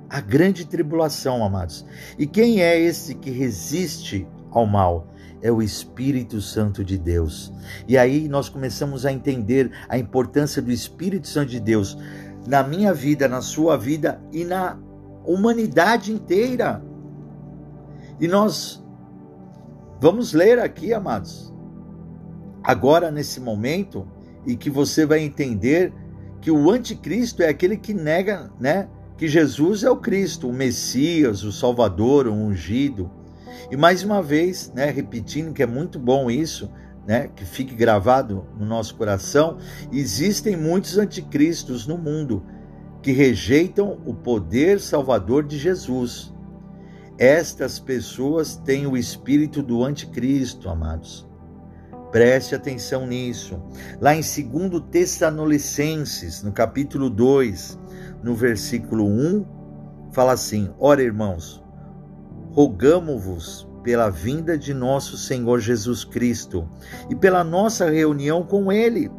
a 0.09 0.19
grande 0.19 0.65
tribulação, 0.65 1.43
amados. 1.43 1.85
E 2.19 2.27
quem 2.27 2.61
é 2.61 2.79
esse 2.79 3.15
que 3.15 3.31
resiste 3.31 4.27
ao 4.51 4.65
mal? 4.65 5.07
É 5.45 5.51
o 5.51 5.61
Espírito 5.61 6.41
Santo 6.41 6.83
de 6.83 6.97
Deus. 6.97 7.53
E 7.87 7.99
aí 7.99 8.27
nós 8.27 8.49
começamos 8.49 9.05
a 9.05 9.11
entender 9.11 9.69
a 9.87 9.95
importância 9.95 10.59
do 10.59 10.71
Espírito 10.71 11.27
Santo 11.27 11.51
de 11.51 11.59
Deus 11.59 11.95
na 12.47 12.63
minha 12.63 12.91
vida, 12.95 13.27
na 13.27 13.41
sua 13.41 13.77
vida 13.77 14.19
e 14.33 14.43
na 14.43 14.75
humanidade 15.23 16.11
inteira. 16.11 16.83
E 18.19 18.27
nós 18.27 18.83
vamos 20.01 20.33
ler 20.33 20.57
aqui, 20.57 20.91
amados, 20.91 21.53
agora 22.63 23.11
nesse 23.11 23.39
momento, 23.39 24.07
e 24.47 24.55
que 24.55 24.71
você 24.71 25.05
vai 25.05 25.19
entender 25.19 25.93
que 26.41 26.49
o 26.49 26.71
anticristo 26.71 27.43
é 27.43 27.49
aquele 27.49 27.77
que 27.77 27.93
nega, 27.93 28.51
né, 28.59 28.89
que 29.15 29.27
Jesus 29.27 29.83
é 29.83 29.91
o 29.91 29.97
Cristo, 29.97 30.49
o 30.49 30.53
Messias, 30.53 31.43
o 31.43 31.51
Salvador, 31.51 32.25
o 32.25 32.33
ungido. 32.33 33.11
E 33.71 33.77
mais 33.77 34.03
uma 34.03 34.21
vez, 34.21 34.71
né, 34.73 34.89
repetindo 34.89 35.53
que 35.53 35.63
é 35.63 35.67
muito 35.67 35.99
bom 35.99 36.29
isso, 36.29 36.71
né, 37.05 37.29
que 37.35 37.45
fique 37.45 37.75
gravado 37.75 38.47
no 38.57 38.65
nosso 38.65 38.95
coração, 38.95 39.57
existem 39.91 40.55
muitos 40.55 40.97
anticristos 40.97 41.85
no 41.85 41.97
mundo 41.97 42.43
que 43.01 43.11
rejeitam 43.11 43.99
o 44.05 44.13
poder 44.13 44.79
salvador 44.79 45.43
de 45.43 45.57
Jesus. 45.57 46.33
Estas 47.17 47.79
pessoas 47.79 48.55
têm 48.57 48.87
o 48.87 48.97
espírito 48.97 49.61
do 49.61 49.83
anticristo, 49.83 50.67
amados. 50.69 51.27
Preste 52.11 52.55
atenção 52.55 53.05
nisso. 53.05 53.61
Lá 54.01 54.15
em 54.15 54.21
2 54.21 54.83
Tessalonicenses, 54.89 56.41
no 56.41 56.51
capítulo 56.51 57.09
2, 57.09 57.79
no 58.23 58.33
versículo 58.33 59.05
1, 59.05 59.45
fala 60.11 60.31
assim: 60.31 60.73
Ora, 60.79 61.03
irmãos, 61.03 61.63
rogamo-vos 62.55 63.67
pela 63.83 64.09
vinda 64.09 64.57
de 64.57 64.73
nosso 64.73 65.17
Senhor 65.17 65.59
Jesus 65.59 66.05
Cristo 66.05 66.67
e 67.09 67.15
pela 67.15 67.43
nossa 67.43 67.89
reunião 67.89 68.43
com 68.43 68.71
Ele, 68.71 69.11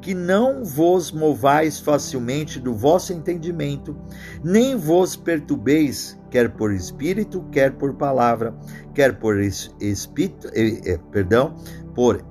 que 0.00 0.14
não 0.14 0.64
vos 0.64 1.10
movais 1.10 1.80
facilmente 1.80 2.60
do 2.60 2.72
vosso 2.72 3.12
entendimento, 3.12 3.96
nem 4.44 4.76
vos 4.76 5.16
perturbeis, 5.16 6.16
quer 6.30 6.50
por 6.52 6.72
espírito, 6.72 7.44
quer 7.50 7.72
por 7.72 7.94
palavra, 7.94 8.54
quer 8.94 9.18
por 9.18 9.40
espírito, 9.40 10.48
eh, 10.54 10.80
eh, 10.86 11.00
perdão, 11.10 11.56
por 11.96 12.24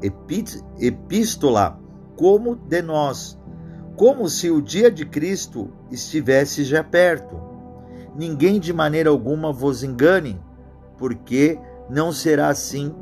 epístola, 0.79 1.77
como 2.15 2.55
de 2.55 2.81
nós, 2.81 3.37
como 3.97 4.29
se 4.29 4.49
o 4.49 4.61
dia 4.61 4.89
de 4.89 5.05
Cristo 5.05 5.69
estivesse 5.91 6.63
já 6.63 6.81
perto. 6.83 7.35
Ninguém 8.15 8.61
de 8.61 8.71
maneira 8.71 9.09
alguma 9.09 9.51
vos 9.51 9.83
engane, 9.83 10.39
porque 11.03 11.59
não 11.89 12.13
será 12.13 12.47
assim, 12.47 12.95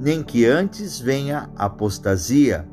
nem 0.00 0.22
que 0.22 0.46
antes 0.46 0.98
venha 0.98 1.50
apostasia 1.54 2.66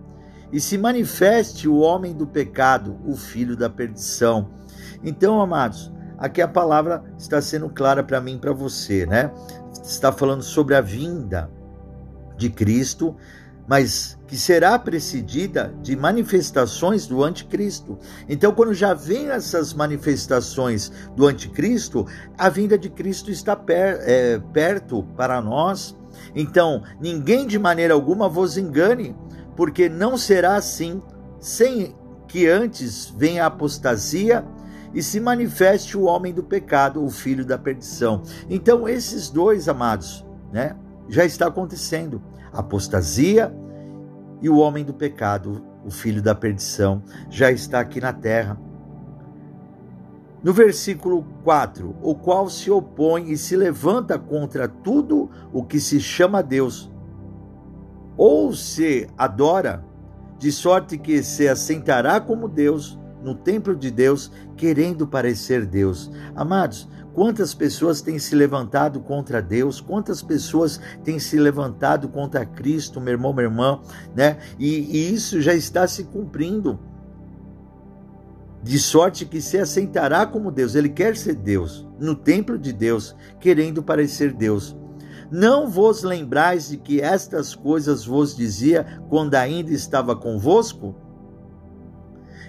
e 0.50 0.62
se 0.62 0.78
manifeste 0.78 1.68
o 1.68 1.80
homem 1.80 2.14
do 2.14 2.26
pecado, 2.26 2.98
o 3.06 3.14
filho 3.18 3.58
da 3.58 3.70
perdição. 3.70 4.50
Então, 5.04 5.42
amados, 5.42 5.92
aqui 6.18 6.42
a 6.42 6.48
palavra 6.48 7.04
está 7.18 7.42
sendo 7.42 7.68
clara 7.68 8.02
para 8.02 8.22
mim 8.22 8.36
e 8.36 8.40
para 8.40 8.54
você, 8.54 9.06
né? 9.06 9.30
Está 9.84 10.10
falando 10.10 10.42
sobre 10.42 10.74
a 10.74 10.80
vinda 10.80 11.52
de 12.38 12.50
Cristo, 12.50 13.14
mas 13.72 14.20
que 14.28 14.36
será 14.36 14.78
precedida 14.78 15.74
de 15.82 15.96
manifestações 15.96 17.08
do 17.08 17.24
anticristo. 17.24 17.98
Então, 18.28 18.52
quando 18.52 18.74
já 18.74 18.94
vem 18.94 19.30
essas 19.30 19.74
manifestações 19.74 20.92
do 21.16 21.26
anticristo, 21.26 22.06
a 22.38 22.50
vinda 22.50 22.78
de 22.78 22.90
Cristo 22.90 23.32
está 23.32 23.56
per, 23.56 24.02
é, 24.02 24.42
perto 24.52 25.04
para 25.16 25.40
nós. 25.40 25.98
Então, 26.36 26.84
ninguém 27.00 27.48
de 27.48 27.58
maneira 27.58 27.94
alguma 27.94 28.28
vos 28.28 28.58
engane, 28.58 29.16
porque 29.56 29.88
não 29.88 30.18
será 30.18 30.56
assim 30.56 31.02
sem 31.40 31.96
que 32.28 32.50
antes 32.50 33.14
venha 33.18 33.46
a 33.46 33.48
apostasia 33.48 34.46
e 34.94 35.02
se 35.02 35.18
manifeste 35.18 35.98
o 35.98 36.04
homem 36.04 36.34
do 36.34 36.44
pecado, 36.44 37.02
o 37.02 37.10
filho 37.10 37.46
da 37.46 37.58
perdição. 37.58 38.22
Então, 38.50 38.86
esses 38.86 39.30
dois, 39.30 39.70
amados, 39.70 40.26
né, 40.52 40.76
já 41.08 41.24
está 41.24 41.48
acontecendo. 41.48 42.22
apostasia 42.52 43.61
e 44.42 44.50
o 44.50 44.58
homem 44.58 44.84
do 44.84 44.94
pecado, 44.94 45.64
o 45.86 45.92
filho 45.92 46.22
da 46.22 46.34
perdição, 46.34 47.04
já 47.30 47.52
está 47.52 47.80
aqui 47.80 48.02
na 48.02 48.12
terra. 48.12 48.58
No 50.44 50.52
versículo 50.52 51.24
4, 51.44 51.96
o 52.02 52.16
qual 52.16 52.50
se 52.50 52.72
opõe 52.72 53.32
e 53.32 53.38
se 53.38 53.56
levanta 53.56 54.18
contra 54.18 54.68
tudo 54.68 55.30
o 55.54 55.64
que 55.64 55.80
se 55.80 56.00
chama 56.00 56.42
Deus, 56.42 56.92
ou 58.18 58.54
se 58.54 59.08
adora, 59.18 59.86
de 60.40 60.52
sorte 60.52 60.98
que 60.98 61.22
se 61.22 61.48
assentará 61.48 62.20
como 62.20 62.50
Deus 62.50 63.00
no 63.24 63.36
templo 63.36 63.76
de 63.76 63.92
Deus, 63.92 64.32
querendo 64.58 65.08
parecer 65.08 65.66
Deus. 65.66 66.12
Amados, 66.36 66.90
quantas 67.14 67.54
pessoas 67.54 68.02
têm 68.02 68.18
se 68.20 68.36
levantado 68.36 69.00
contra 69.02 69.42
Deus, 69.42 69.82
quantas 69.82 70.22
pessoas 70.22 70.80
têm 71.04 71.20
se 71.20 71.38
levantado 71.38 72.08
contra 72.10 72.46
Cristo, 72.46 73.02
meu 73.02 73.14
irmão, 73.14 73.34
minha 73.34 73.48
irmã, 73.48 73.80
né? 74.16 74.38
E, 74.58 74.98
e 74.98 75.14
isso 75.14 75.42
já 75.42 75.54
está 75.54 75.88
se 75.88 76.06
cumprindo. 76.06 76.80
De 78.64 78.78
sorte 78.78 79.26
que 79.26 79.42
se 79.42 79.58
assentará 79.58 80.26
como 80.26 80.52
Deus, 80.52 80.76
ele 80.76 80.90
quer 80.90 81.18
ser 81.18 81.34
Deus, 81.34 81.88
no 82.00 82.14
templo 82.14 82.60
de 82.60 82.72
Deus, 82.72 83.16
querendo 83.40 83.82
parecer 83.82 84.34
Deus. 84.34 84.76
Não 85.32 85.68
vos 85.68 86.04
lembrais 86.04 86.70
de 86.70 86.78
que 86.78 87.02
estas 87.02 87.56
coisas 87.56 88.06
vos 88.06 88.36
dizia 88.36 89.02
quando 89.10 89.34
ainda 89.36 89.72
estava 89.72 90.16
convosco? 90.16 90.94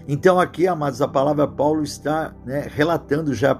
Então, 0.07 0.38
aqui, 0.40 0.66
amados, 0.66 1.01
a 1.01 1.07
palavra 1.07 1.46
Paulo 1.46 1.83
está 1.83 2.35
né, 2.44 2.66
relatando 2.68 3.33
já 3.33 3.55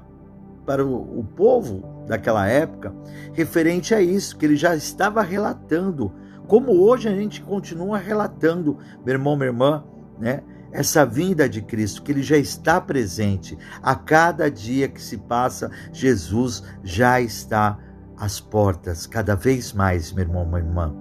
para 0.65 0.85
o, 0.85 1.21
o 1.21 1.25
povo 1.25 2.05
daquela 2.07 2.47
época, 2.47 2.95
referente 3.33 3.95
a 3.95 4.01
isso, 4.01 4.37
que 4.37 4.45
ele 4.47 4.57
já 4.57 4.75
estava 4.75 5.23
relatando, 5.23 6.13
como 6.47 6.73
hoje 6.73 7.09
a 7.09 7.15
gente 7.15 7.43
continua 7.43 7.99
relatando, 7.99 8.79
meu 9.05 9.15
irmão, 9.15 9.37
minha 9.37 9.49
irmã, 9.49 9.85
né? 10.19 10.43
Essa 10.71 11.05
vinda 11.05 11.49
de 11.49 11.61
Cristo, 11.61 12.03
que 12.03 12.11
ele 12.13 12.23
já 12.23 12.39
está 12.39 12.81
presente. 12.81 13.59
A 13.83 13.95
cada 13.95 14.51
dia 14.51 14.89
que 14.89 15.03
se 15.03 15.19
passa, 15.19 15.71
Jesus 15.93 16.63
já 16.83 17.21
está 17.21 17.79
as 18.17 18.41
portas 18.41 19.07
cada 19.07 19.35
vez 19.35 19.73
mais, 19.73 20.13
meu 20.13 20.25
irmão, 20.25 20.47
minha 20.47 20.61
irmã. 20.61 20.95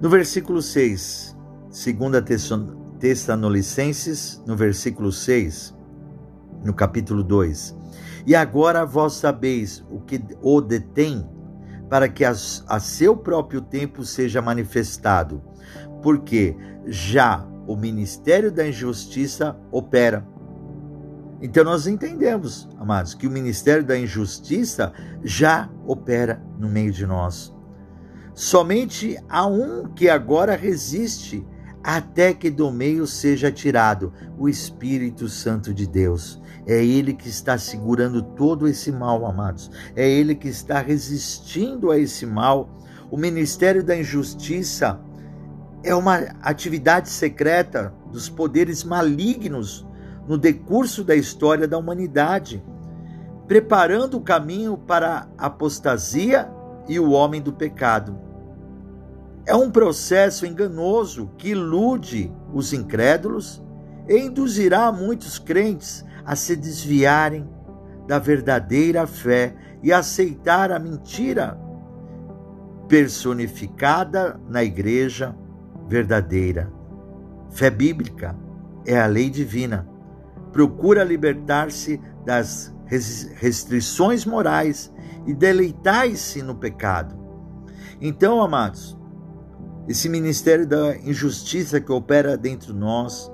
No 0.00 0.10
versículo 0.10 0.60
6, 0.60 1.36
2 1.70 2.56
Tessalonicenses, 2.98 4.42
no 4.46 4.56
versículo 4.56 5.10
6, 5.10 5.74
no 6.64 6.72
capítulo 6.72 7.22
2. 7.22 7.76
E 8.26 8.34
agora 8.34 8.84
vós 8.84 9.14
sabeis 9.14 9.84
o 9.90 10.00
que 10.00 10.22
o 10.40 10.60
detém, 10.60 11.28
para 11.88 12.08
que 12.08 12.24
a, 12.24 12.30
a 12.30 12.80
seu 12.80 13.16
próprio 13.16 13.60
tempo 13.60 14.04
seja 14.04 14.40
manifestado, 14.40 15.42
porque 16.02 16.56
já 16.86 17.46
o 17.66 17.76
ministério 17.76 18.50
da 18.50 18.66
injustiça 18.66 19.56
opera 19.70 20.26
então 21.42 21.64
nós 21.64 21.88
entendemos, 21.88 22.68
amados, 22.78 23.14
que 23.14 23.26
o 23.26 23.30
ministério 23.30 23.84
da 23.84 23.98
injustiça 23.98 24.92
já 25.24 25.68
opera 25.84 26.40
no 26.56 26.68
meio 26.68 26.92
de 26.92 27.04
nós. 27.04 27.52
Somente 28.32 29.18
há 29.28 29.44
um 29.44 29.88
que 29.88 30.08
agora 30.08 30.54
resiste 30.54 31.44
até 31.82 32.32
que 32.32 32.50
do 32.50 32.70
meio 32.70 33.06
seja 33.06 33.50
tirado 33.50 34.12
o 34.38 34.48
Espírito 34.48 35.28
Santo 35.28 35.74
de 35.74 35.86
Deus. 35.86 36.40
É 36.66 36.84
Ele 36.84 37.12
que 37.12 37.28
está 37.28 37.58
segurando 37.58 38.22
todo 38.22 38.68
esse 38.68 38.92
mal, 38.92 39.26
amados. 39.26 39.70
É 39.96 40.08
Ele 40.08 40.34
que 40.34 40.48
está 40.48 40.80
resistindo 40.80 41.90
a 41.90 41.98
esse 41.98 42.24
mal. 42.24 42.68
O 43.10 43.16
ministério 43.16 43.82
da 43.82 43.96
injustiça 43.96 45.00
é 45.82 45.94
uma 45.94 46.18
atividade 46.40 47.08
secreta 47.08 47.92
dos 48.12 48.28
poderes 48.28 48.84
malignos 48.84 49.86
no 50.28 50.38
decurso 50.38 51.02
da 51.02 51.16
história 51.16 51.66
da 51.66 51.76
humanidade, 51.76 52.62
preparando 53.48 54.16
o 54.16 54.20
caminho 54.20 54.78
para 54.78 55.28
a 55.36 55.46
apostasia 55.46 56.48
e 56.88 57.00
o 57.00 57.10
homem 57.10 57.42
do 57.42 57.52
pecado. 57.52 58.31
É 59.44 59.54
um 59.54 59.70
processo 59.70 60.46
enganoso 60.46 61.30
que 61.36 61.50
ilude 61.50 62.32
os 62.52 62.72
incrédulos 62.72 63.62
e 64.08 64.16
induzirá 64.18 64.92
muitos 64.92 65.38
crentes 65.38 66.04
a 66.24 66.36
se 66.36 66.54
desviarem 66.54 67.48
da 68.06 68.18
verdadeira 68.18 69.06
fé 69.06 69.54
e 69.82 69.92
aceitar 69.92 70.70
a 70.70 70.78
mentira 70.78 71.58
personificada 72.88 74.40
na 74.48 74.62
igreja 74.62 75.36
verdadeira. 75.88 76.72
Fé 77.50 77.70
bíblica 77.70 78.36
é 78.86 79.00
a 79.00 79.06
lei 79.06 79.28
divina 79.28 79.88
procura 80.52 81.02
libertar-se 81.02 82.00
das 82.24 82.72
restrições 83.36 84.26
morais 84.26 84.92
e 85.26 85.32
deleitar-se 85.32 86.42
no 86.42 86.54
pecado. 86.54 87.16
Então, 88.00 88.40
amados, 88.42 88.96
esse 89.88 90.08
ministério 90.08 90.66
da 90.66 90.96
injustiça 90.96 91.80
que 91.80 91.90
opera 91.90 92.36
dentro 92.36 92.72
de 92.72 92.78
nós 92.78 93.30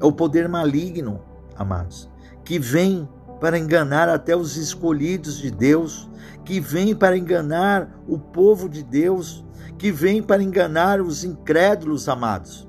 é 0.00 0.04
o 0.04 0.12
poder 0.12 0.48
maligno, 0.48 1.20
amados, 1.56 2.08
que 2.44 2.58
vem 2.58 3.08
para 3.40 3.58
enganar 3.58 4.08
até 4.08 4.36
os 4.36 4.56
escolhidos 4.56 5.38
de 5.38 5.50
Deus, 5.50 6.08
que 6.44 6.60
vem 6.60 6.94
para 6.94 7.16
enganar 7.16 7.90
o 8.06 8.18
povo 8.18 8.68
de 8.68 8.82
Deus, 8.82 9.44
que 9.78 9.90
vem 9.90 10.22
para 10.22 10.42
enganar 10.42 11.00
os 11.00 11.24
incrédulos, 11.24 12.08
amados, 12.08 12.68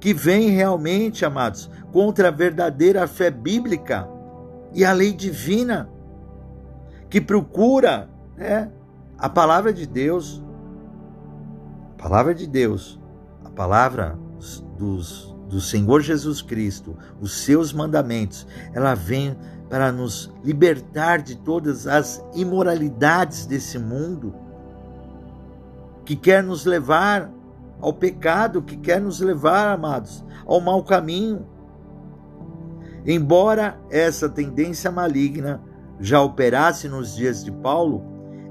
que 0.00 0.12
vem 0.12 0.50
realmente, 0.50 1.24
amados, 1.24 1.70
contra 1.92 2.28
a 2.28 2.32
verdadeira 2.32 3.06
fé 3.06 3.30
bíblica 3.30 4.08
e 4.72 4.84
a 4.84 4.92
lei 4.92 5.12
divina, 5.12 5.88
que 7.08 7.20
procura 7.20 8.10
né, 8.36 8.70
a 9.16 9.28
palavra 9.28 9.72
de 9.72 9.86
Deus, 9.86 10.42
a 11.96 12.02
palavra 12.02 12.34
de 12.34 12.46
Deus, 12.46 13.00
a 13.42 13.48
palavra 13.48 14.18
dos, 14.76 15.34
do 15.48 15.60
Senhor 15.60 16.02
Jesus 16.02 16.42
Cristo, 16.42 16.96
os 17.20 17.32
seus 17.44 17.72
mandamentos, 17.72 18.46
ela 18.74 18.94
vem 18.94 19.36
para 19.70 19.90
nos 19.90 20.32
libertar 20.44 21.22
de 21.22 21.36
todas 21.36 21.86
as 21.86 22.22
imoralidades 22.34 23.46
desse 23.46 23.78
mundo, 23.78 24.34
que 26.04 26.14
quer 26.14 26.42
nos 26.42 26.66
levar 26.66 27.32
ao 27.80 27.92
pecado, 27.92 28.62
que 28.62 28.76
quer 28.76 29.00
nos 29.00 29.20
levar, 29.20 29.68
amados, 29.68 30.24
ao 30.44 30.60
mau 30.60 30.84
caminho. 30.84 31.46
Embora 33.06 33.80
essa 33.90 34.28
tendência 34.28 34.90
maligna 34.90 35.62
já 35.98 36.20
operasse 36.20 36.88
nos 36.88 37.16
dias 37.16 37.42
de 37.42 37.50
Paulo, 37.50 38.04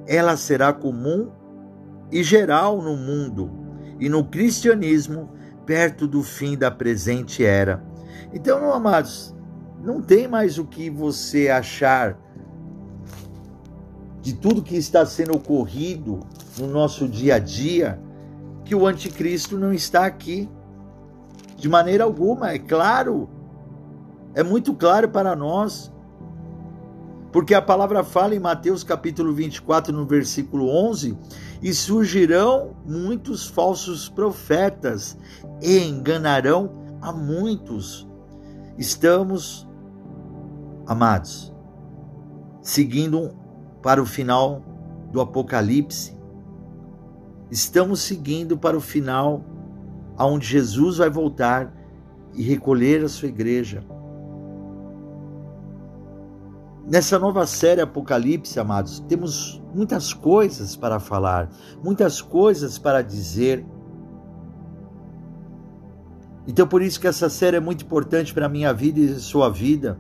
ela 0.08 0.36
será 0.36 0.74
comum 0.74 1.32
e 2.12 2.24
geral 2.24 2.82
no 2.82 2.96
mundo, 2.96 3.50
e 4.00 4.10
no 4.10 4.24
cristianismo 4.24 5.30
perto 5.66 6.08
do 6.08 6.22
fim 6.22 6.58
da 6.58 6.70
presente 6.70 7.44
era. 7.44 7.84
Então, 8.34 8.72
amados, 8.72 9.36
não 9.84 10.02
tem 10.02 10.28
mais 10.28 10.58
o 10.58 10.66
que 10.66 10.90
você 10.90 11.50
achar 11.50 12.18
de 14.22 14.34
tudo 14.34 14.64
que 14.64 14.76
está 14.76 15.06
sendo 15.06 15.36
ocorrido 15.36 16.20
no 16.58 16.68
nosso 16.68 17.08
dia 17.08 17.36
a 17.36 17.40
dia 17.40 18.00
que 18.64 18.74
o 18.74 18.88
anticristo 18.88 19.58
não 19.58 19.72
está 19.72 20.06
aqui. 20.06 20.50
De 21.56 21.70
maneira 21.70 22.04
alguma, 22.04 22.52
é 22.52 22.60
claro, 22.60 23.30
é 24.34 24.44
muito 24.44 24.74
claro 24.74 25.08
para 25.08 25.36
nós. 25.36 25.92
Porque 27.36 27.54
a 27.54 27.62
palavra 27.62 28.02
fala 28.02 28.34
em 28.34 28.40
Mateus 28.40 28.82
capítulo 28.82 29.34
24, 29.34 29.92
no 29.92 30.06
versículo 30.06 30.70
11: 30.70 31.18
E 31.62 31.74
surgirão 31.74 32.78
muitos 32.86 33.46
falsos 33.46 34.08
profetas 34.08 35.18
e 35.62 35.80
enganarão 35.80 36.72
a 37.02 37.12
muitos. 37.12 38.08
Estamos, 38.78 39.68
amados, 40.88 41.54
seguindo 42.62 43.36
para 43.84 44.02
o 44.02 44.06
final 44.06 44.64
do 45.12 45.20
Apocalipse. 45.20 46.18
Estamos 47.52 48.00
seguindo 48.00 48.58
para 48.58 48.78
o 48.78 48.82
final 48.82 49.44
aonde 50.16 50.48
Jesus 50.48 51.00
vai 51.00 51.10
voltar 51.10 51.70
e 52.34 52.42
recolher 52.44 53.04
a 53.04 53.10
sua 53.10 53.28
igreja. 53.28 53.84
Nessa 56.88 57.18
nova 57.18 57.48
série 57.48 57.82
Apocalipse, 57.82 58.60
amados, 58.60 59.00
temos 59.08 59.60
muitas 59.74 60.14
coisas 60.14 60.76
para 60.76 61.00
falar, 61.00 61.50
muitas 61.84 62.22
coisas 62.22 62.78
para 62.78 63.02
dizer. 63.02 63.66
Então, 66.48 66.68
por 66.68 66.84
isso 66.84 67.00
que 67.00 67.08
essa 67.08 67.28
série 67.28 67.58
é 67.58 67.60
muito 67.60 67.84
importante 67.84 68.32
para 68.36 68.46
a 68.46 68.50
minha 68.50 68.72
vida 68.72 69.00
e 69.00 69.20
sua 69.20 69.50
vida. 69.50 70.00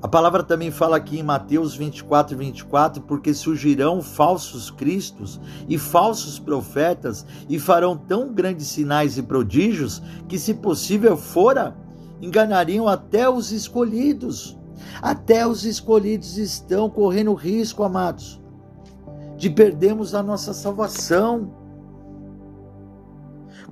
A 0.00 0.06
palavra 0.06 0.44
também 0.44 0.70
fala 0.70 0.96
aqui 0.96 1.18
em 1.18 1.24
Mateus 1.24 1.74
24, 1.74 2.36
24, 2.38 3.02
porque 3.02 3.34
surgirão 3.34 4.00
falsos 4.00 4.70
cristos 4.70 5.40
e 5.68 5.76
falsos 5.76 6.38
profetas 6.38 7.26
e 7.48 7.58
farão 7.58 7.96
tão 7.96 8.32
grandes 8.32 8.68
sinais 8.68 9.18
e 9.18 9.24
prodígios 9.24 10.00
que, 10.28 10.38
se 10.38 10.54
possível 10.54 11.16
fora, 11.16 11.76
enganariam 12.22 12.86
até 12.86 13.28
os 13.28 13.50
escolhidos. 13.50 14.59
Até 15.02 15.46
os 15.46 15.64
escolhidos 15.64 16.36
estão 16.36 16.90
correndo 16.90 17.32
risco, 17.34 17.82
amados, 17.82 18.40
de 19.36 19.48
perdermos 19.48 20.14
a 20.14 20.22
nossa 20.22 20.52
salvação. 20.52 21.54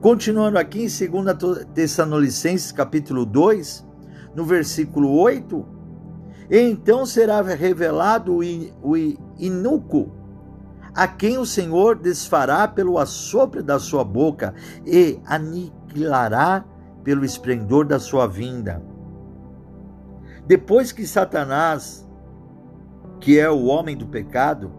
Continuando 0.01 0.59
aqui 0.59 0.87
em 0.87 1.11
2 1.11 1.66
Tessalonicenses 1.75 2.73
capítulo 2.73 3.27
2, 3.27 3.87
no 4.35 4.44
versículo 4.44 5.18
8, 5.18 5.66
então 6.51 7.05
será 7.05 7.42
revelado 7.42 8.37
o 8.37 8.97
inuco, 9.37 10.12
a 10.94 11.07
quem 11.07 11.37
o 11.37 11.44
Senhor 11.44 11.97
desfará 11.97 12.66
pelo 12.66 12.99
assopro 12.99 13.62
da 13.62 13.79
sua 13.79 14.03
boca 14.03 14.55
e 14.87 15.21
aniquilará 15.27 16.64
pelo 17.05 17.25
esplendor 17.25 17.85
da 17.85 17.99
sua 17.99 18.27
vinda. 18.27 18.83
Depois 20.49 20.93
que 20.93 21.07
Satanás, 21.07 22.09
que 23.21 23.39
é 23.39 23.51
o 23.51 23.67
homem 23.67 23.95
do 23.95 24.07
pecado, 24.07 24.73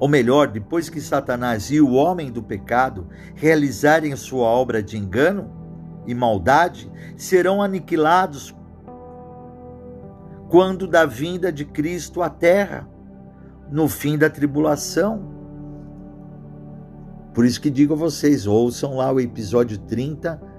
ou 0.00 0.08
melhor, 0.08 0.48
depois 0.48 0.90
que 0.90 1.00
Satanás 1.00 1.70
e 1.70 1.80
o 1.80 1.92
homem 1.92 2.32
do 2.32 2.42
pecado 2.42 3.06
realizarem 3.36 4.16
sua 4.16 4.46
obra 4.46 4.82
de 4.82 4.98
engano 4.98 5.48
e 6.08 6.12
maldade, 6.12 6.90
serão 7.16 7.62
aniquilados 7.62 8.52
quando 10.48 10.88
da 10.88 11.06
vinda 11.06 11.52
de 11.52 11.64
Cristo 11.64 12.20
à 12.20 12.28
terra, 12.28 12.88
no 13.70 13.86
fim 13.86 14.18
da 14.18 14.28
tribulação. 14.28 15.22
Por 17.32 17.46
isso 17.46 17.60
que 17.60 17.70
digo 17.70 17.94
a 17.94 17.96
vocês, 17.96 18.44
ouçam 18.44 18.96
lá 18.96 19.12
o 19.12 19.20
episódio 19.20 19.78
30 19.78 20.50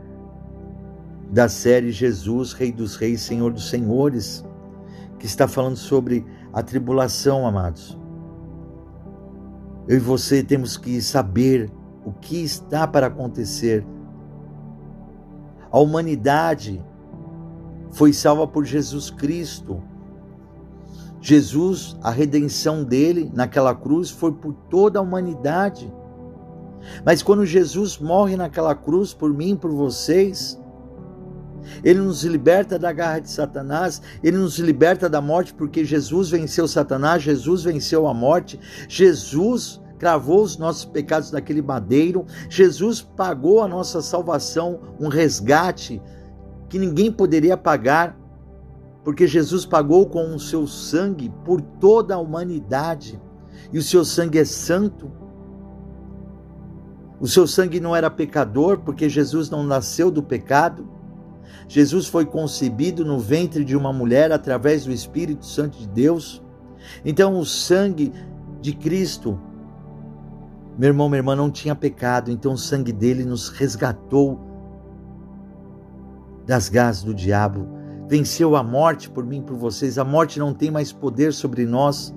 da 1.34 1.50
série 1.50 1.92
Jesus, 1.92 2.54
Rei 2.54 2.72
dos 2.72 2.96
Reis, 2.96 3.22
Senhor 3.22 3.52
dos 3.52 3.68
Senhores, 3.68 4.46
que 5.18 5.26
está 5.26 5.48
falando 5.48 5.78
sobre 5.78 6.24
a 6.54 6.62
tribulação, 6.62 7.48
amados. 7.48 8.00
Eu 9.88 9.98
e 9.98 10.00
você 10.00 10.44
temos 10.44 10.78
que 10.78 11.02
saber 11.02 11.72
o 12.06 12.12
que 12.12 12.44
está 12.44 12.88
para 12.88 13.08
acontecer. 13.08 13.84
A 15.72 15.80
humanidade 15.80 16.86
foi 17.90 18.14
salva 18.14 18.46
por 18.46 18.64
Jesus 18.64 19.10
Cristo. 19.10 19.82
Jesus, 21.20 21.98
a 22.04 22.12
redenção 22.12 22.84
dele 22.84 23.32
naquela 23.34 23.74
cruz 23.74 24.12
foi 24.12 24.34
por 24.34 24.54
toda 24.70 25.00
a 25.00 25.02
humanidade. 25.02 25.92
Mas 27.04 27.24
quando 27.24 27.44
Jesus 27.44 27.98
morre 27.98 28.38
naquela 28.38 28.76
cruz 28.76 29.16
por 29.16 29.34
mim, 29.34 29.56
por 29.56 29.72
vocês, 29.72 30.62
ele 31.84 32.00
nos 32.00 32.24
liberta 32.24 32.78
da 32.78 32.92
garra 32.92 33.20
de 33.20 33.30
Satanás, 33.30 34.02
ele 34.24 34.38
nos 34.38 34.60
liberta 34.60 35.10
da 35.10 35.22
morte, 35.22 35.54
porque 35.54 35.86
Jesus 35.86 36.30
venceu 36.30 36.68
Satanás, 36.68 37.24
Jesus 37.24 37.64
venceu 37.64 38.08
a 38.08 38.14
morte, 38.14 38.60
Jesus 38.88 39.82
cravou 39.98 40.44
os 40.44 40.58
nossos 40.58 40.86
pecados 40.86 41.32
naquele 41.32 41.62
madeiro, 41.62 42.26
Jesus 42.50 43.02
pagou 43.02 43.62
a 43.62 43.68
nossa 43.68 44.02
salvação, 44.02 44.80
um 45.00 45.08
resgate 45.08 46.02
que 46.68 46.78
ninguém 46.78 47.12
poderia 47.12 47.56
pagar, 47.56 48.18
porque 49.04 49.28
Jesus 49.28 49.66
pagou 49.66 50.08
com 50.08 50.34
o 50.34 50.40
seu 50.40 50.66
sangue 50.66 51.32
por 51.46 51.62
toda 51.62 52.16
a 52.16 52.20
humanidade, 52.20 53.22
e 53.72 53.78
o 53.78 53.82
seu 53.82 54.04
sangue 54.04 54.40
é 54.40 54.46
santo. 54.46 55.12
O 57.20 57.28
seu 57.28 57.48
sangue 57.48 57.80
não 57.80 57.96
era 57.96 58.10
pecador, 58.10 58.80
porque 58.80 59.08
Jesus 59.08 59.50
não 59.50 59.64
nasceu 59.64 60.12
do 60.12 60.22
pecado. 60.22 60.88
Jesus 61.68 62.08
foi 62.08 62.26
concebido 62.26 63.04
no 63.06 63.20
ventre 63.20 63.64
de 63.64 63.76
uma 63.76 63.92
mulher 63.92 64.32
através 64.32 64.86
do 64.86 64.92
Espírito 64.92 65.46
Santo 65.46 65.78
de 65.78 65.88
Deus. 65.88 66.42
Então, 67.06 67.40
o 67.40 67.46
sangue 67.46 68.12
de 68.62 68.74
Cristo, 68.74 69.40
meu 70.78 70.90
irmão, 70.90 71.10
minha 71.10 71.20
irmã, 71.20 71.36
não 71.36 71.50
tinha 71.50 71.76
pecado, 71.76 72.32
então 72.32 72.54
o 72.54 72.58
sangue 72.58 72.92
dele 72.92 73.24
nos 73.24 73.50
resgatou 73.50 74.40
das 76.46 76.70
garras 76.70 77.04
do 77.04 77.14
diabo, 77.14 77.68
venceu 78.08 78.56
a 78.56 78.64
morte 78.64 79.10
por 79.10 79.26
mim 79.26 79.40
e 79.40 79.44
por 79.44 79.58
vocês. 79.58 79.98
A 79.98 80.04
morte 80.04 80.40
não 80.40 80.54
tem 80.54 80.70
mais 80.70 80.92
poder 80.92 81.34
sobre 81.34 81.66
nós, 81.66 82.14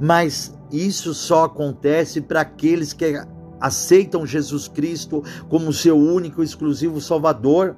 mas 0.00 0.56
isso 0.70 1.14
só 1.14 1.44
acontece 1.44 2.20
para 2.20 2.40
aqueles 2.40 2.92
que 2.92 3.20
aceitam 3.60 4.26
Jesus 4.26 4.68
Cristo 4.68 5.22
como 5.48 5.72
seu 5.72 5.96
único 5.96 6.42
e 6.42 6.44
exclusivo 6.44 7.00
Salvador 7.00 7.76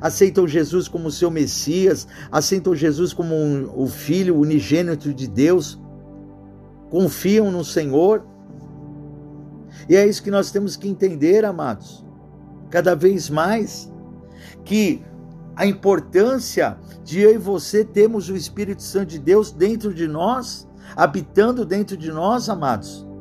aceitam 0.00 0.46
Jesus 0.46 0.88
como 0.88 1.10
seu 1.10 1.30
Messias, 1.30 2.06
aceitam 2.30 2.74
Jesus 2.74 3.12
como 3.12 3.34
um, 3.34 3.70
o 3.74 3.86
Filho 3.86 4.38
unigênito 4.38 5.12
de 5.12 5.28
Deus, 5.28 5.80
confiam 6.90 7.50
no 7.50 7.64
Senhor. 7.64 8.26
E 9.88 9.96
é 9.96 10.06
isso 10.06 10.22
que 10.22 10.30
nós 10.30 10.50
temos 10.50 10.76
que 10.76 10.88
entender, 10.88 11.44
amados, 11.44 12.04
cada 12.70 12.94
vez 12.94 13.28
mais, 13.28 13.92
que 14.64 15.02
a 15.54 15.66
importância 15.66 16.78
de 17.04 17.20
eu 17.20 17.34
e 17.34 17.38
você 17.38 17.84
termos 17.84 18.28
o 18.28 18.36
Espírito 18.36 18.82
Santo 18.82 19.10
de 19.10 19.18
Deus 19.18 19.52
dentro 19.52 19.92
de 19.92 20.06
nós, 20.06 20.68
habitando 20.96 21.64
dentro 21.64 21.96
de 21.96 22.10
nós, 22.10 22.48
amados 22.48 23.11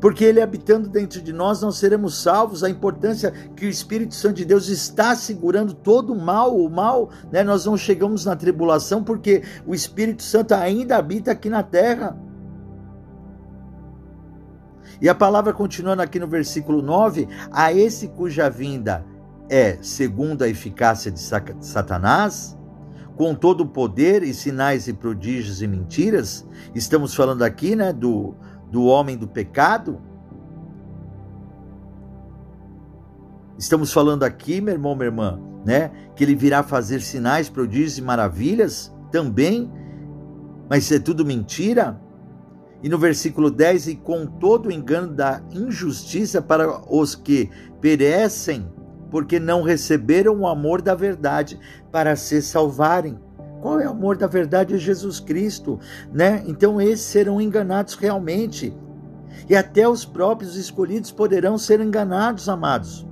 porque 0.00 0.24
Ele 0.24 0.40
habitando 0.40 0.88
dentro 0.88 1.20
de 1.20 1.32
nós, 1.32 1.60
não 1.60 1.72
seremos 1.72 2.22
salvos. 2.22 2.62
A 2.62 2.70
importância 2.70 3.30
que 3.30 3.66
o 3.66 3.68
Espírito 3.68 4.14
Santo 4.14 4.36
de 4.36 4.44
Deus 4.44 4.68
está 4.68 5.14
segurando 5.16 5.74
todo 5.74 6.12
o 6.12 6.20
mal, 6.20 6.56
o 6.56 6.70
mal, 6.70 7.10
né? 7.32 7.42
Nós 7.42 7.64
não 7.64 7.76
chegamos 7.76 8.24
na 8.24 8.36
tribulação 8.36 9.02
porque 9.02 9.42
o 9.66 9.74
Espírito 9.74 10.22
Santo 10.22 10.54
ainda 10.54 10.96
habita 10.96 11.32
aqui 11.32 11.50
na 11.50 11.62
terra. 11.62 12.16
E 15.00 15.08
a 15.08 15.14
palavra 15.14 15.52
continuando 15.52 16.02
aqui 16.02 16.18
no 16.18 16.28
versículo 16.28 16.80
9: 16.80 17.28
a 17.50 17.72
esse 17.72 18.08
cuja 18.08 18.48
vinda 18.48 19.04
é 19.48 19.78
segundo 19.80 20.42
a 20.42 20.48
eficácia 20.48 21.10
de 21.10 21.20
Satanás, 21.60 22.56
com 23.16 23.34
todo 23.34 23.62
o 23.62 23.66
poder 23.66 24.22
e 24.22 24.32
sinais 24.32 24.86
e 24.86 24.92
prodígios 24.92 25.60
e 25.60 25.66
mentiras, 25.66 26.46
estamos 26.74 27.14
falando 27.14 27.42
aqui, 27.42 27.74
né, 27.74 27.92
do 27.92 28.36
do 28.70 28.84
homem 28.84 29.16
do 29.16 29.26
pecado? 29.26 30.00
Estamos 33.58 33.92
falando 33.92 34.22
aqui, 34.22 34.60
meu 34.60 34.74
irmão, 34.74 34.94
minha 34.94 35.06
irmã, 35.06 35.40
né, 35.64 35.90
que 36.14 36.22
ele 36.22 36.34
virá 36.34 36.62
fazer 36.62 37.00
sinais, 37.00 37.48
prodígios 37.48 37.98
e 37.98 38.02
maravilhas 38.02 38.94
também, 39.10 39.70
mas 40.68 40.84
isso 40.84 40.94
é 40.94 40.98
tudo 41.00 41.24
mentira? 41.24 42.00
E 42.82 42.88
no 42.88 42.98
versículo 42.98 43.50
10, 43.50 43.88
e 43.88 43.96
com 43.96 44.26
todo 44.26 44.66
o 44.66 44.72
engano 44.72 45.12
da 45.12 45.42
injustiça 45.50 46.40
para 46.40 46.80
os 46.88 47.16
que 47.16 47.50
perecem, 47.80 48.70
porque 49.10 49.40
não 49.40 49.62
receberam 49.62 50.40
o 50.40 50.46
amor 50.46 50.80
da 50.80 50.94
verdade 50.94 51.58
para 51.90 52.14
se 52.14 52.40
salvarem. 52.40 53.18
Qual 53.60 53.80
é 53.80 53.86
o 53.86 53.90
amor 53.90 54.16
da 54.16 54.26
verdade? 54.26 54.74
É 54.74 54.78
Jesus 54.78 55.20
Cristo, 55.20 55.78
né? 56.12 56.44
Então 56.46 56.80
esses 56.80 57.06
serão 57.06 57.40
enganados 57.40 57.94
realmente. 57.94 58.74
E 59.48 59.56
até 59.56 59.88
os 59.88 60.04
próprios 60.04 60.56
escolhidos 60.56 61.10
poderão 61.10 61.58
ser 61.58 61.80
enganados, 61.80 62.48
amados. 62.48 63.06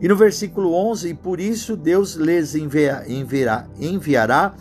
E 0.00 0.08
no 0.08 0.16
versículo 0.16 0.74
11, 0.74 1.08
e 1.08 1.14
por 1.14 1.40
isso 1.40 1.76
Deus 1.76 2.14
lhes 2.14 2.54
enviará, 2.54 3.66
enviará 3.78 4.54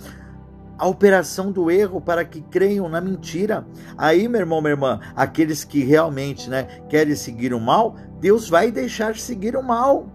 a 0.77 0.87
operação 0.87 1.51
do 1.51 1.69
erro 1.69 2.01
para 2.01 2.23
que 2.23 2.41
creiam 2.41 2.87
na 2.89 3.01
mentira. 3.01 3.65
Aí, 3.97 4.27
meu 4.27 4.41
irmão, 4.41 4.61
minha 4.61 4.73
irmã, 4.73 4.99
aqueles 5.15 5.63
que 5.63 5.83
realmente 5.83 6.49
né, 6.49 6.63
querem 6.89 7.15
seguir 7.15 7.53
o 7.53 7.59
mal, 7.59 7.95
Deus 8.19 8.49
vai 8.49 8.71
deixar 8.71 9.15
seguir 9.15 9.55
o 9.55 9.63
mal. 9.63 10.07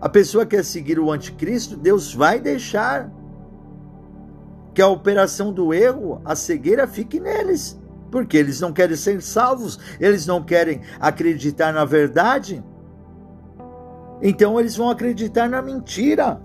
A 0.00 0.08
pessoa 0.08 0.46
que 0.46 0.56
quer 0.56 0.64
seguir 0.64 0.98
o 0.98 1.10
anticristo, 1.12 1.76
Deus 1.76 2.14
vai 2.14 2.40
deixar 2.40 3.10
que 4.74 4.82
a 4.82 4.88
operação 4.88 5.52
do 5.52 5.74
erro, 5.74 6.20
a 6.24 6.34
cegueira, 6.34 6.86
fique 6.86 7.18
neles. 7.20 7.78
Porque 8.10 8.36
eles 8.36 8.60
não 8.60 8.72
querem 8.72 8.96
ser 8.96 9.22
salvos, 9.22 9.78
eles 10.00 10.26
não 10.26 10.42
querem 10.42 10.80
acreditar 10.98 11.72
na 11.72 11.84
verdade. 11.84 12.62
Então 14.22 14.58
eles 14.58 14.76
vão 14.76 14.90
acreditar 14.90 15.48
na 15.48 15.62
mentira. 15.62 16.40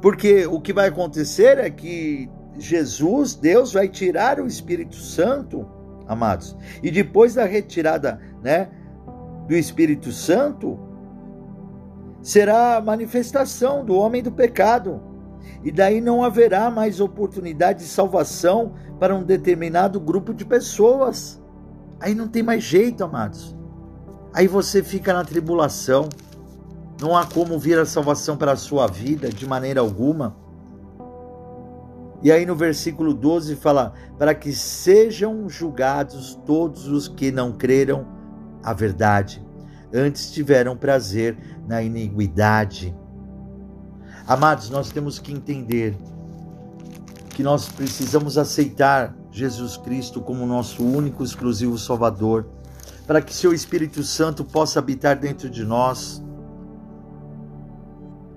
Porque 0.00 0.46
o 0.46 0.60
que 0.60 0.72
vai 0.72 0.88
acontecer 0.88 1.58
é 1.58 1.70
que 1.70 2.28
Jesus, 2.56 3.34
Deus, 3.34 3.72
vai 3.72 3.88
tirar 3.88 4.40
o 4.40 4.46
Espírito 4.46 4.96
Santo, 4.96 5.66
amados. 6.06 6.56
E 6.82 6.90
depois 6.90 7.34
da 7.34 7.44
retirada 7.44 8.20
né, 8.42 8.68
do 9.46 9.54
Espírito 9.54 10.12
Santo, 10.12 10.78
será 12.20 12.76
a 12.76 12.80
manifestação 12.80 13.84
do 13.84 13.96
homem 13.96 14.22
do 14.22 14.30
pecado. 14.30 15.00
E 15.62 15.70
daí 15.70 16.00
não 16.00 16.22
haverá 16.22 16.70
mais 16.70 17.00
oportunidade 17.00 17.80
de 17.80 17.86
salvação 17.86 18.74
para 18.98 19.14
um 19.14 19.22
determinado 19.22 19.98
grupo 20.00 20.32
de 20.32 20.44
pessoas. 20.44 21.42
Aí 22.00 22.14
não 22.14 22.28
tem 22.28 22.42
mais 22.42 22.62
jeito, 22.62 23.02
amados. 23.04 23.56
Aí 24.32 24.46
você 24.46 24.82
fica 24.82 25.12
na 25.12 25.24
tribulação 25.24 26.08
não 27.00 27.16
há 27.16 27.24
como 27.24 27.58
vir 27.58 27.78
a 27.78 27.86
salvação 27.86 28.36
para 28.36 28.52
a 28.52 28.56
sua 28.56 28.86
vida 28.86 29.28
de 29.28 29.46
maneira 29.46 29.80
alguma. 29.80 30.36
E 32.20 32.32
aí 32.32 32.44
no 32.44 32.56
versículo 32.56 33.14
12 33.14 33.54
fala: 33.56 33.92
para 34.18 34.34
que 34.34 34.52
sejam 34.52 35.48
julgados 35.48 36.34
todos 36.44 36.88
os 36.88 37.06
que 37.06 37.30
não 37.30 37.52
creram 37.52 38.06
a 38.64 38.72
verdade, 38.72 39.46
antes 39.94 40.32
tiveram 40.32 40.76
prazer 40.76 41.38
na 41.68 41.82
iniquidade. 41.82 42.96
Amados, 44.28 44.68
nós 44.68 44.90
temos 44.90 45.18
que 45.18 45.32
entender 45.32 45.96
que 47.30 47.42
nós 47.42 47.66
precisamos 47.66 48.36
aceitar 48.36 49.16
Jesus 49.32 49.78
Cristo 49.78 50.20
como 50.20 50.44
nosso 50.44 50.84
único 50.84 51.24
exclusivo 51.24 51.78
Salvador, 51.78 52.46
para 53.06 53.22
que 53.22 53.34
seu 53.34 53.54
Espírito 53.54 54.02
Santo 54.02 54.44
possa 54.44 54.80
habitar 54.80 55.16
dentro 55.16 55.48
de 55.48 55.64
nós 55.64 56.22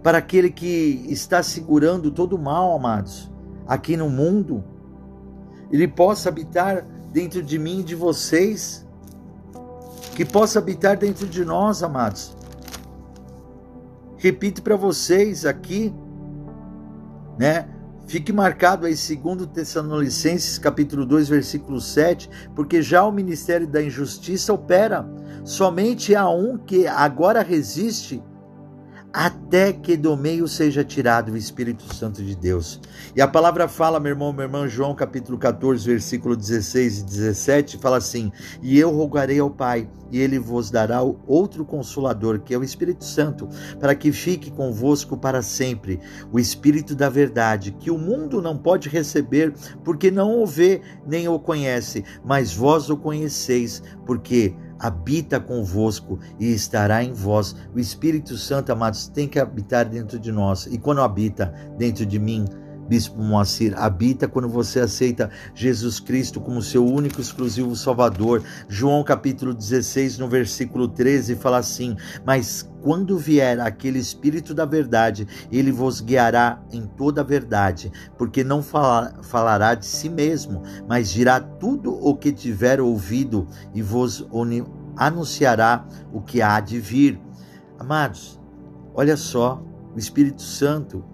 para 0.01 0.19
aquele 0.19 0.49
que 0.49 1.05
está 1.09 1.43
segurando 1.43 2.09
todo 2.09 2.37
o 2.37 2.39
mal, 2.39 2.73
amados, 2.73 3.29
aqui 3.67 3.97
no 3.97 4.09
mundo, 4.09 4.63
ele 5.69 5.89
possa 5.89 6.29
habitar 6.29 6.85
dentro 7.11 7.43
de 7.43 7.59
mim 7.59 7.81
e 7.81 7.83
de 7.83 7.95
vocês, 7.95 8.87
que 10.15 10.23
possa 10.23 10.57
habitar 10.57 10.95
dentro 10.95 11.27
de 11.27 11.43
nós, 11.43 11.83
amados. 11.83 12.33
Repito 14.21 14.61
para 14.61 14.75
vocês 14.75 15.47
aqui, 15.47 15.91
né? 17.39 17.67
Fique 18.05 18.31
marcado 18.31 18.85
aí, 18.85 18.95
segundo 18.95 19.47
Tessalonicenses, 19.47 20.59
capítulo 20.59 21.07
2, 21.07 21.27
versículo 21.27 21.81
7, 21.81 22.29
porque 22.55 22.83
já 22.83 23.03
o 23.03 23.11
ministério 23.11 23.65
da 23.65 23.81
injustiça 23.81 24.53
opera. 24.53 25.09
Somente 25.43 26.13
há 26.13 26.29
um 26.29 26.55
que 26.55 26.85
agora 26.85 27.41
resiste 27.41 28.21
até 29.13 29.73
que 29.73 29.97
do 29.97 30.15
meio 30.15 30.47
seja 30.47 30.83
tirado 30.83 31.33
o 31.33 31.37
Espírito 31.37 31.93
Santo 31.93 32.23
de 32.23 32.35
Deus. 32.35 32.79
E 33.15 33.21
a 33.21 33.27
palavra 33.27 33.67
fala, 33.67 33.99
meu 33.99 34.11
irmão, 34.11 34.31
meu 34.31 34.43
irmão, 34.43 34.67
João 34.67 34.95
capítulo 34.95 35.37
14, 35.37 35.85
versículo 35.85 36.35
16 36.35 36.99
e 36.99 37.03
17, 37.03 37.77
fala 37.77 37.97
assim: 37.97 38.31
E 38.61 38.79
eu 38.79 38.89
rogarei 38.91 39.39
ao 39.39 39.49
Pai, 39.49 39.89
e 40.11 40.19
ele 40.19 40.39
vos 40.39 40.71
dará 40.71 41.01
outro 41.27 41.65
consolador, 41.65 42.39
que 42.39 42.53
é 42.53 42.57
o 42.57 42.63
Espírito 42.63 43.03
Santo, 43.03 43.49
para 43.79 43.95
que 43.95 44.11
fique 44.11 44.49
convosco 44.49 45.17
para 45.17 45.41
sempre, 45.41 45.99
o 46.31 46.39
Espírito 46.39 46.95
da 46.95 47.09
verdade, 47.09 47.71
que 47.71 47.91
o 47.91 47.97
mundo 47.97 48.41
não 48.41 48.57
pode 48.57 48.87
receber, 48.87 49.53
porque 49.83 50.09
não 50.09 50.41
o 50.41 50.45
vê 50.45 50.81
nem 51.05 51.27
o 51.27 51.39
conhece, 51.39 52.03
mas 52.23 52.53
vós 52.53 52.89
o 52.89 52.95
conheceis, 52.95 53.83
porque 54.05 54.55
habita 54.81 55.39
convosco 55.39 56.19
e 56.39 56.51
estará 56.51 57.03
em 57.03 57.13
vós. 57.13 57.55
O 57.73 57.79
Espírito 57.79 58.35
Santo, 58.35 58.71
amados, 58.71 59.07
tem 59.07 59.27
que 59.27 59.39
habitar 59.39 59.87
dentro 59.87 60.19
de 60.19 60.31
nós. 60.31 60.65
E 60.65 60.77
quando 60.79 61.01
habita 61.01 61.53
dentro 61.77 62.05
de 62.05 62.17
mim, 62.17 62.45
Bispo 62.91 63.23
Moacir, 63.23 63.73
habita 63.77 64.27
quando 64.27 64.49
você 64.49 64.81
aceita 64.81 65.29
Jesus 65.55 65.97
Cristo 65.97 66.41
como 66.41 66.61
seu 66.61 66.85
único 66.85 67.21
exclusivo 67.21 67.73
Salvador. 67.73 68.43
João 68.67 69.01
capítulo 69.01 69.53
16, 69.53 70.17
no 70.17 70.27
versículo 70.27 70.89
13, 70.89 71.37
fala 71.37 71.59
assim: 71.59 71.95
Mas 72.25 72.69
quando 72.81 73.17
vier 73.17 73.61
aquele 73.61 73.97
Espírito 73.97 74.53
da 74.53 74.65
verdade, 74.65 75.25
ele 75.49 75.71
vos 75.71 76.01
guiará 76.01 76.61
em 76.69 76.85
toda 76.85 77.21
a 77.21 77.23
verdade, 77.23 77.89
porque 78.17 78.43
não 78.43 78.61
falará 78.61 79.73
de 79.73 79.85
si 79.85 80.09
mesmo, 80.09 80.61
mas 80.85 81.11
dirá 81.11 81.39
tudo 81.39 81.93
o 81.93 82.13
que 82.13 82.33
tiver 82.33 82.81
ouvido 82.81 83.47
e 83.73 83.81
vos 83.81 84.27
anunciará 84.97 85.85
o 86.11 86.19
que 86.19 86.41
há 86.41 86.59
de 86.59 86.77
vir. 86.77 87.17
Amados, 87.79 88.37
olha 88.93 89.15
só, 89.15 89.63
o 89.95 89.97
Espírito 89.97 90.41
Santo 90.41 91.05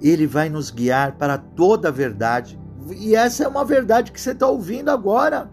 ele 0.00 0.26
vai 0.26 0.48
nos 0.48 0.70
guiar 0.70 1.16
para 1.16 1.38
toda 1.38 1.88
a 1.88 1.92
verdade. 1.92 2.58
E 2.96 3.14
essa 3.14 3.44
é 3.44 3.48
uma 3.48 3.64
verdade 3.64 4.12
que 4.12 4.20
você 4.20 4.32
está 4.32 4.46
ouvindo 4.46 4.90
agora. 4.90 5.50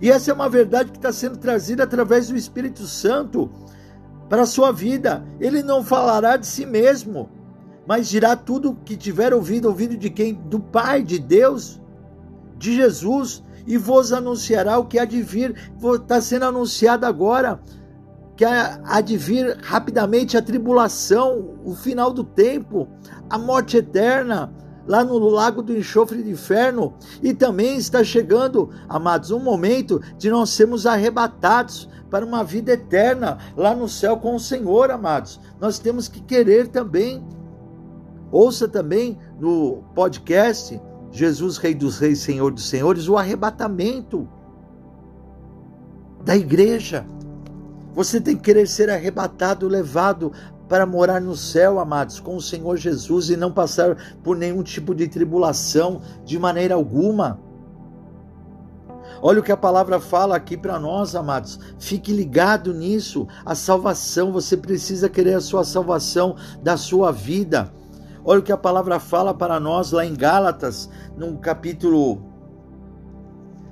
E 0.00 0.10
essa 0.10 0.30
é 0.30 0.34
uma 0.34 0.48
verdade 0.48 0.90
que 0.90 0.98
está 0.98 1.12
sendo 1.12 1.38
trazida 1.38 1.84
através 1.84 2.28
do 2.28 2.36
Espírito 2.36 2.86
Santo 2.86 3.50
para 4.28 4.42
a 4.42 4.46
sua 4.46 4.72
vida. 4.72 5.24
Ele 5.40 5.62
não 5.62 5.82
falará 5.82 6.36
de 6.36 6.46
si 6.46 6.66
mesmo, 6.66 7.30
mas 7.86 8.08
dirá 8.08 8.36
tudo 8.36 8.70
o 8.70 8.74
que 8.74 8.96
tiver 8.96 9.32
ouvido, 9.32 9.68
ouvido 9.68 9.96
de 9.96 10.10
quem? 10.10 10.34
Do 10.34 10.60
Pai, 10.60 11.02
de 11.02 11.18
Deus, 11.18 11.80
de 12.58 12.74
Jesus, 12.74 13.42
e 13.66 13.76
vos 13.76 14.12
anunciará 14.12 14.78
o 14.78 14.84
que 14.84 14.98
há 14.98 15.04
de 15.04 15.22
vir. 15.22 15.54
Está 15.94 16.20
sendo 16.20 16.46
anunciado 16.46 17.06
agora 17.06 17.60
que 18.36 18.44
há 18.44 19.00
de 19.00 19.16
vir 19.16 19.56
rapidamente 19.62 20.36
a 20.36 20.42
tribulação, 20.42 21.58
o 21.64 21.74
final 21.74 22.12
do 22.12 22.22
tempo, 22.22 22.86
a 23.30 23.38
morte 23.38 23.78
eterna, 23.78 24.52
lá 24.86 25.02
no 25.02 25.18
lago 25.18 25.62
do 25.62 25.76
enxofre 25.76 26.22
do 26.22 26.30
inferno, 26.30 26.94
e 27.22 27.32
também 27.32 27.76
está 27.76 28.04
chegando, 28.04 28.70
amados, 28.88 29.30
um 29.30 29.40
momento 29.40 30.00
de 30.18 30.30
nós 30.30 30.50
sermos 30.50 30.86
arrebatados 30.86 31.88
para 32.10 32.24
uma 32.24 32.44
vida 32.44 32.72
eterna 32.72 33.38
lá 33.56 33.74
no 33.74 33.88
céu 33.88 34.18
com 34.18 34.34
o 34.34 34.40
Senhor, 34.40 34.90
amados. 34.90 35.40
Nós 35.60 35.78
temos 35.78 36.06
que 36.06 36.20
querer 36.20 36.68
também. 36.68 37.24
Ouça 38.30 38.68
também 38.68 39.18
no 39.40 39.82
podcast 39.94 40.80
Jesus, 41.10 41.56
Rei 41.56 41.74
dos 41.74 41.98
Reis, 41.98 42.18
Senhor 42.18 42.52
dos 42.52 42.68
Senhores, 42.68 43.08
o 43.08 43.16
arrebatamento 43.16 44.28
da 46.24 46.36
igreja. 46.36 47.06
Você 47.96 48.20
tem 48.20 48.36
que 48.36 48.42
querer 48.42 48.68
ser 48.68 48.90
arrebatado, 48.90 49.66
levado 49.66 50.30
para 50.68 50.84
morar 50.84 51.18
no 51.18 51.34
céu, 51.34 51.80
amados, 51.80 52.20
com 52.20 52.36
o 52.36 52.42
Senhor 52.42 52.76
Jesus 52.76 53.30
e 53.30 53.38
não 53.38 53.50
passar 53.50 53.96
por 54.22 54.36
nenhum 54.36 54.62
tipo 54.62 54.94
de 54.94 55.08
tribulação 55.08 56.02
de 56.22 56.38
maneira 56.38 56.74
alguma. 56.74 57.40
Olha 59.22 59.40
o 59.40 59.42
que 59.42 59.50
a 59.50 59.56
palavra 59.56 59.98
fala 59.98 60.36
aqui 60.36 60.58
para 60.58 60.78
nós, 60.78 61.14
amados. 61.14 61.58
Fique 61.78 62.12
ligado 62.12 62.74
nisso. 62.74 63.26
A 63.46 63.54
salvação, 63.54 64.30
você 64.30 64.58
precisa 64.58 65.08
querer 65.08 65.32
a 65.32 65.40
sua 65.40 65.64
salvação 65.64 66.36
da 66.62 66.76
sua 66.76 67.10
vida. 67.10 67.72
Olha 68.22 68.40
o 68.40 68.42
que 68.42 68.52
a 68.52 68.58
palavra 68.58 69.00
fala 69.00 69.32
para 69.32 69.58
nós 69.58 69.90
lá 69.92 70.04
em 70.04 70.14
Gálatas, 70.14 70.90
no 71.16 71.38
capítulo 71.38 72.20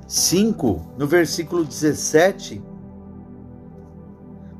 5, 0.07 0.95
no 0.97 1.07
versículo 1.07 1.63
17 1.63 2.73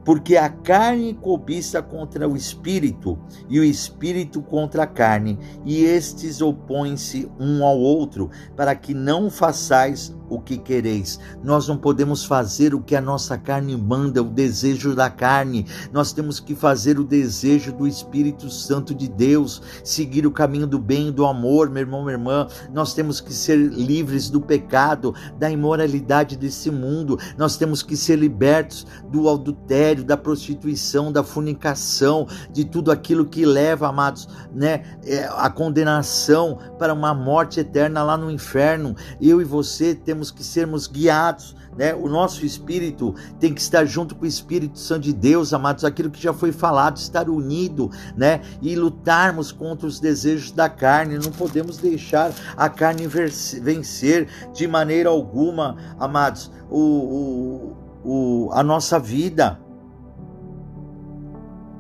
porque 0.05 0.37
a 0.37 0.49
carne 0.49 1.15
cobiça 1.15 1.83
contra 1.83 2.29
o 2.29 2.37
espírito, 2.37 3.19
e 3.49 3.59
o 3.59 3.65
espírito 3.65 4.43
contra 4.43 4.83
a 4.83 4.87
carne, 4.87 5.39
e 5.65 5.85
estes 5.85 6.41
opõem-se 6.41 7.31
um 7.39 7.65
ao 7.65 7.79
outro, 7.79 8.31
para 8.57 8.75
que 8.75 8.93
não 8.93 9.31
façais 9.31 10.15
o 10.29 10.41
que 10.41 10.57
quereis. 10.59 11.19
Nós 11.43 11.69
não 11.69 11.77
podemos 11.77 12.25
fazer 12.25 12.75
o 12.75 12.81
que 12.81 12.97
a 12.97 13.01
nossa 13.01 13.37
carne 13.37 13.77
manda, 13.77 14.23
o 14.23 14.31
desejo 14.31 14.95
da 14.95 15.11
carne. 15.11 15.67
Nós 15.93 16.13
temos 16.13 16.41
que 16.41 16.55
fazer 16.55 16.99
o 16.99 17.05
desejo 17.05 17.73
do 17.73 17.87
Espírito 17.87 18.51
Santo 18.51 18.95
de 18.95 19.09
Deus, 19.09 19.63
seguir 19.83 20.27
o 20.27 20.33
caminho 20.33 20.67
do 20.67 20.79
bem 20.79 21.09
e 21.09 21.13
do 21.13 21.27
amor, 21.27 21.71
meu 21.71 21.81
irmão, 21.81 22.03
minha 22.03 22.15
irmã. 22.15 22.47
Nós 22.73 22.95
temos 22.95 23.21
que 23.21 23.33
ser 23.33 23.57
livres 23.57 24.31
do 24.31 24.41
pecado, 24.41 25.15
da 25.39 25.51
imoralidade 25.51 26.37
desse 26.37 26.71
mundo. 26.71 27.19
Nós 27.37 27.57
temos 27.57 27.83
que 27.83 27.97
ser 27.97 28.17
libertos 28.17 28.87
do 29.11 29.29
adultério, 29.29 29.94
da 30.03 30.17
prostituição, 30.17 31.13
da 31.13 31.23
fornicação, 31.23 32.27
de 32.51 32.65
tudo 32.65 32.91
aquilo 32.91 33.25
que 33.25 33.47
leva, 33.47 33.89
amados, 33.89 34.29
né, 34.53 34.83
é, 35.05 35.29
a 35.37 35.49
condenação 35.49 36.59
para 36.79 36.93
uma 36.93 37.15
morte 37.15 37.61
eterna 37.61 38.03
lá 38.03 38.17
no 38.17 38.31
inferno. 38.31 38.97
Eu 39.21 39.41
e 39.41 39.45
você 39.45 39.95
temos 39.95 40.25
temos 40.25 40.31
que 40.31 40.45
sermos 40.45 40.87
guiados, 40.87 41.55
né? 41.77 41.95
O 41.95 42.09
nosso 42.09 42.47
espírito 42.47 43.15
tem 43.39 43.53
que 43.53 43.61
estar 43.61 43.85
junto 43.85 44.15
com 44.15 44.25
o 44.25 44.29
Espírito 44.29 44.79
Santo 44.79 45.03
de 45.03 45.13
Deus, 45.13 45.53
amados, 45.53 45.85
aquilo 45.85 46.11
que 46.11 46.23
já 46.23 46.33
foi 46.33 46.53
falado, 46.53 46.97
estar 46.97 47.29
unido, 47.29 47.91
né? 48.17 48.41
E 48.63 48.75
lutarmos 48.77 49.53
contra 49.53 49.87
os 49.87 50.01
desejos 50.01 50.53
da 50.53 50.69
carne. 50.69 51.19
Não 51.19 51.33
podemos 51.33 51.79
deixar 51.79 52.33
a 52.57 52.69
carne 52.69 53.07
vencer 53.07 54.29
de 54.55 54.67
maneira 54.67 55.11
alguma, 55.11 55.77
amados, 55.99 56.51
o, 56.71 57.77
o, 58.05 58.49
o 58.49 58.51
a 58.53 58.63
nossa 58.63 58.99
vida. 58.99 59.61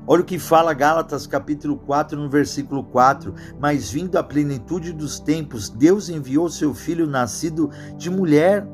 Olha 0.06 0.20
o 0.20 0.24
que 0.24 0.38
fala 0.38 0.74
Gálatas 0.74 1.26
capítulo 1.26 1.78
4, 1.78 2.18
no 2.18 2.28
versículo 2.28 2.84
4. 2.84 3.34
Mas 3.58 3.90
vindo 3.90 4.16
a 4.16 4.22
plenitude 4.22 4.92
dos 4.92 5.18
tempos, 5.18 5.70
Deus 5.70 6.08
enviou 6.08 6.48
seu 6.50 6.74
filho 6.74 7.06
nascido 7.06 7.70
de 7.96 8.10
mulher, 8.10 8.66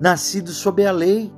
nascido 0.00 0.50
sob 0.50 0.84
a 0.84 0.90
lei. 0.90 1.32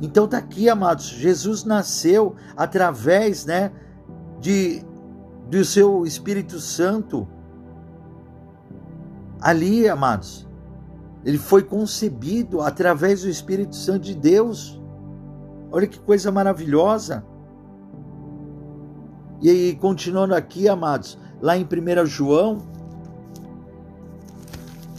Então 0.00 0.26
tá 0.26 0.38
aqui, 0.38 0.68
amados, 0.68 1.06
Jesus 1.06 1.64
nasceu 1.64 2.34
através, 2.56 3.44
né, 3.44 3.72
de 4.40 4.86
do 5.50 5.64
seu 5.64 6.04
Espírito 6.04 6.60
Santo. 6.60 7.26
Ali, 9.40 9.88
amados, 9.88 10.46
ele 11.24 11.38
foi 11.38 11.62
concebido 11.62 12.60
através 12.60 13.22
do 13.22 13.28
Espírito 13.28 13.74
Santo 13.74 14.04
de 14.04 14.14
Deus. 14.14 14.77
Olha 15.70 15.86
que 15.86 15.98
coisa 15.98 16.32
maravilhosa. 16.32 17.24
E 19.40 19.50
aí, 19.50 19.76
continuando 19.76 20.34
aqui, 20.34 20.68
amados, 20.68 21.18
lá 21.40 21.56
em 21.56 21.64
1 21.64 22.06
João, 22.06 22.58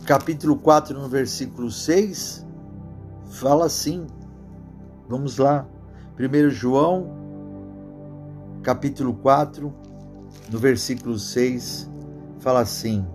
capítulo 0.06 0.56
4, 0.56 0.98
no 0.98 1.10
versículo 1.10 1.72
6, 1.72 2.46
fala 3.32 3.66
assim. 3.66 4.06
Vamos 5.08 5.38
lá. 5.38 5.68
1 6.20 6.50
João, 6.52 7.10
capítulo 8.62 9.14
4, 9.16 9.74
no 10.52 10.60
versículo 10.60 11.18
6, 11.18 11.90
fala 12.40 12.62
assim: 12.62 13.06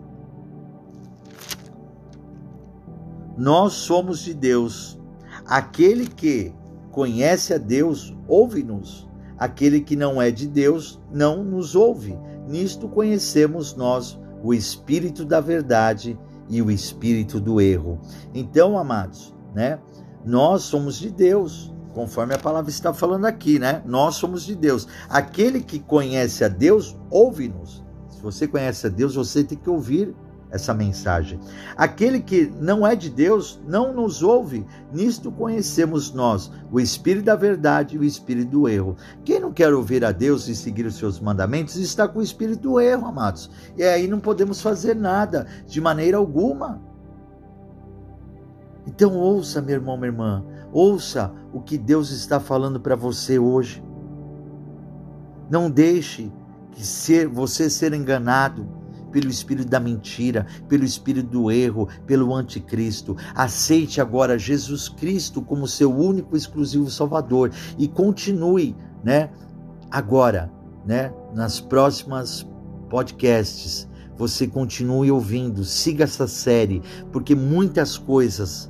Nós 3.37 3.75
somos 3.75 4.21
de 4.21 4.35
Deus, 4.35 4.99
aquele 5.47 6.07
que 6.07 6.53
conhece 6.95 7.53
a 7.53 7.59
Deus, 7.59 8.17
ouve-nos. 8.29 9.09
Aquele 9.37 9.81
que 9.81 9.97
não 9.97 10.23
é 10.23 10.31
de 10.31 10.47
Deus 10.47 11.03
não 11.13 11.43
nos 11.43 11.75
ouve. 11.75 12.17
Nisto 12.47 12.89
conhecemos 12.89 13.75
nós 13.75 14.19
o 14.43 14.55
espírito 14.55 15.25
da 15.25 15.41
verdade 15.41 16.17
e 16.49 16.63
o 16.63 16.71
espírito 16.71 17.41
do 17.41 17.61
erro. 17.61 18.01
Então, 18.33 18.79
amados, 18.79 19.35
né? 19.53 19.81
Nós 20.25 20.63
somos 20.63 20.97
de 20.97 21.11
Deus, 21.11 21.75
conforme 21.93 22.35
a 22.35 22.39
palavra 22.39 22.71
está 22.71 22.95
falando 22.95 23.25
aqui, 23.25 23.59
né? 23.59 23.83
Nós 23.85 24.15
somos 24.15 24.45
de 24.45 24.55
Deus. 24.55 24.87
Aquele 25.09 25.61
que 25.61 25.81
conhece 25.81 26.45
a 26.45 26.49
Deus, 26.49 26.97
ouve-nos. 27.11 27.83
Se 28.09 28.23
você 28.23 28.47
conhece 28.47 28.87
a 28.87 28.91
Deus, 28.91 29.17
você 29.17 29.43
tem 29.43 29.59
que 29.59 29.69
ouvir 29.69 30.15
essa 30.55 30.73
mensagem. 30.73 31.41
Aquele 31.77 32.21
que 32.21 32.47
não 32.61 32.87
é 32.87 32.95
de 32.95 33.11
Deus 33.11 33.61
não 33.67 33.93
nos 33.93 34.23
ouve. 34.23 34.65
Nisto 34.93 35.33
conhecemos 35.33 36.15
nós 36.15 36.51
o 36.71 36.79
espírito 36.79 37.25
da 37.25 37.35
verdade 37.35 37.97
e 37.97 37.99
o 37.99 38.05
espírito 38.05 38.51
do 38.51 38.69
erro. 38.69 38.97
Quem 39.25 39.41
não 39.41 39.53
quer 39.53 39.75
ouvir 39.75 40.05
a 40.05 40.13
Deus 40.13 40.47
e 40.47 40.55
seguir 40.55 40.87
os 40.87 40.95
seus 40.95 41.19
mandamentos 41.19 41.75
está 41.75 42.07
com 42.07 42.21
o 42.21 42.23
espírito 42.23 42.63
do 42.63 42.81
erro, 42.81 43.07
amados. 43.09 43.51
E 43.77 43.83
aí 43.83 44.07
não 44.07 44.21
podemos 44.21 44.63
fazer 44.63 44.95
nada 44.95 45.47
de 45.67 45.81
maneira 45.81 46.17
alguma. 46.19 46.81
Então 48.87 49.17
ouça, 49.17 49.61
meu 49.61 49.75
irmão, 49.75 49.97
minha 49.97 50.11
irmã, 50.11 50.45
ouça 50.73 51.33
o 51.53 51.61
que 51.61 51.77
Deus 51.77 52.11
está 52.13 52.39
falando 52.39 52.79
para 52.79 52.95
você 52.95 53.41
hoje. 53.41 53.83
Não 55.51 55.69
deixe 55.69 56.33
que 56.71 56.87
ser, 56.87 57.27
você 57.27 57.69
ser 57.69 57.93
enganado 57.93 58.69
pelo 59.15 59.31
espírito 59.31 59.69
da 59.69 59.79
mentira, 59.79 60.45
pelo 60.69 60.83
espírito 60.83 61.29
do 61.29 61.49
erro, 61.49 61.89
pelo 62.05 62.35
anticristo. 62.35 63.17
Aceite 63.33 64.01
agora 64.01 64.37
Jesus 64.37 64.89
Cristo 64.89 65.41
como 65.41 65.69
seu 65.69 65.97
único 65.97 66.37
exclusivo 66.37 66.91
Salvador 66.91 67.53
e 67.79 67.87
continue, 67.87 68.75
né? 69.05 69.31
Agora, 69.89 70.51
né, 70.85 71.13
nas 71.33 71.61
próximas 71.61 72.45
podcasts, 72.91 73.89
você 74.17 74.49
continue 74.49 75.13
ouvindo, 75.13 75.65
siga 75.65 76.03
essa 76.03 76.27
série, 76.27 76.83
porque 77.13 77.37
muitas 77.37 77.97
coisas 77.97 78.69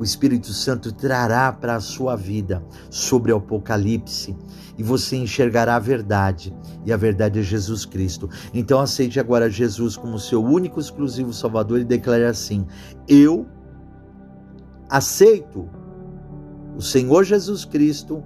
o 0.00 0.02
Espírito 0.02 0.50
Santo 0.54 0.90
trará 0.90 1.52
para 1.52 1.76
a 1.76 1.80
sua 1.80 2.16
vida 2.16 2.64
sobre 2.88 3.30
o 3.32 3.36
Apocalipse 3.36 4.34
e 4.78 4.82
você 4.82 5.14
enxergará 5.14 5.76
a 5.76 5.78
verdade, 5.78 6.56
e 6.86 6.90
a 6.90 6.96
verdade 6.96 7.38
é 7.38 7.42
Jesus 7.42 7.84
Cristo. 7.84 8.26
Então 8.54 8.80
aceite 8.80 9.20
agora 9.20 9.50
Jesus 9.50 9.98
como 9.98 10.18
seu 10.18 10.42
único 10.42 10.80
exclusivo 10.80 11.34
Salvador 11.34 11.80
e 11.80 11.84
declare 11.84 12.24
assim: 12.24 12.66
Eu 13.06 13.46
aceito 14.88 15.68
o 16.74 16.80
Senhor 16.80 17.22
Jesus 17.22 17.66
Cristo 17.66 18.24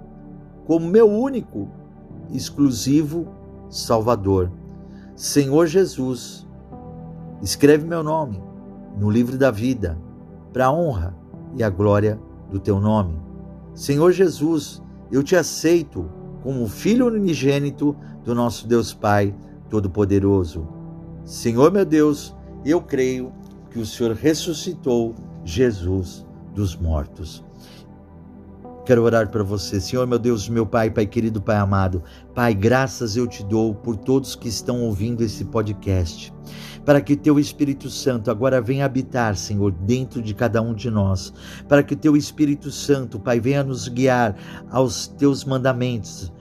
como 0.65 0.87
meu 0.87 1.11
único 1.11 1.69
exclusivo 2.31 3.27
Salvador. 3.69 4.49
Senhor 5.13 5.67
Jesus, 5.67 6.47
escreve 7.41 7.85
meu 7.85 8.01
nome 8.01 8.41
no 8.97 9.09
livro 9.09 9.37
da 9.37 9.51
vida, 9.51 9.99
para 10.53 10.71
honra 10.71 11.24
e 11.55 11.63
a 11.63 11.69
glória 11.69 12.19
do 12.49 12.59
teu 12.59 12.79
nome. 12.79 13.19
Senhor 13.73 14.11
Jesus, 14.11 14.81
eu 15.11 15.23
te 15.23 15.35
aceito 15.35 16.09
como 16.41 16.67
filho 16.67 17.07
unigênito 17.07 17.95
do 18.23 18.33
nosso 18.33 18.67
Deus 18.67 18.93
Pai 18.93 19.33
Todo-Poderoso. 19.69 20.67
Senhor 21.23 21.71
meu 21.71 21.85
Deus, 21.85 22.35
eu 22.65 22.81
creio 22.81 23.31
que 23.69 23.79
o 23.79 23.85
Senhor 23.85 24.13
ressuscitou 24.15 25.13
Jesus 25.43 26.25
dos 26.53 26.75
mortos. 26.75 27.44
Quero 28.85 29.01
orar 29.01 29.29
para 29.31 29.41
você, 29.41 29.81
Senhor, 29.81 30.05
meu 30.05 30.19
Deus, 30.19 30.47
meu 30.47 30.63
Pai, 30.63 30.91
Pai 30.91 31.07
querido, 31.07 31.41
Pai 31.41 31.55
amado. 31.55 32.03
Pai, 32.35 32.53
graças 32.53 33.17
eu 33.17 33.25
te 33.25 33.43
dou 33.43 33.73
por 33.73 33.97
todos 33.97 34.35
que 34.35 34.47
estão 34.47 34.83
ouvindo 34.83 35.23
esse 35.23 35.43
podcast. 35.45 36.31
Para 36.85 37.01
que 37.01 37.15
teu 37.15 37.39
Espírito 37.39 37.89
Santo 37.89 38.29
agora 38.29 38.61
venha 38.61 38.85
habitar, 38.85 39.35
Senhor, 39.35 39.71
dentro 39.71 40.21
de 40.21 40.35
cada 40.35 40.61
um 40.61 40.71
de 40.71 40.91
nós, 40.91 41.33
para 41.67 41.81
que 41.81 41.95
teu 41.95 42.15
Espírito 42.15 42.69
Santo, 42.69 43.19
Pai, 43.19 43.39
venha 43.39 43.63
nos 43.63 43.87
guiar 43.87 44.35
aos 44.69 45.07
teus 45.07 45.43
mandamentos, 45.43 46.31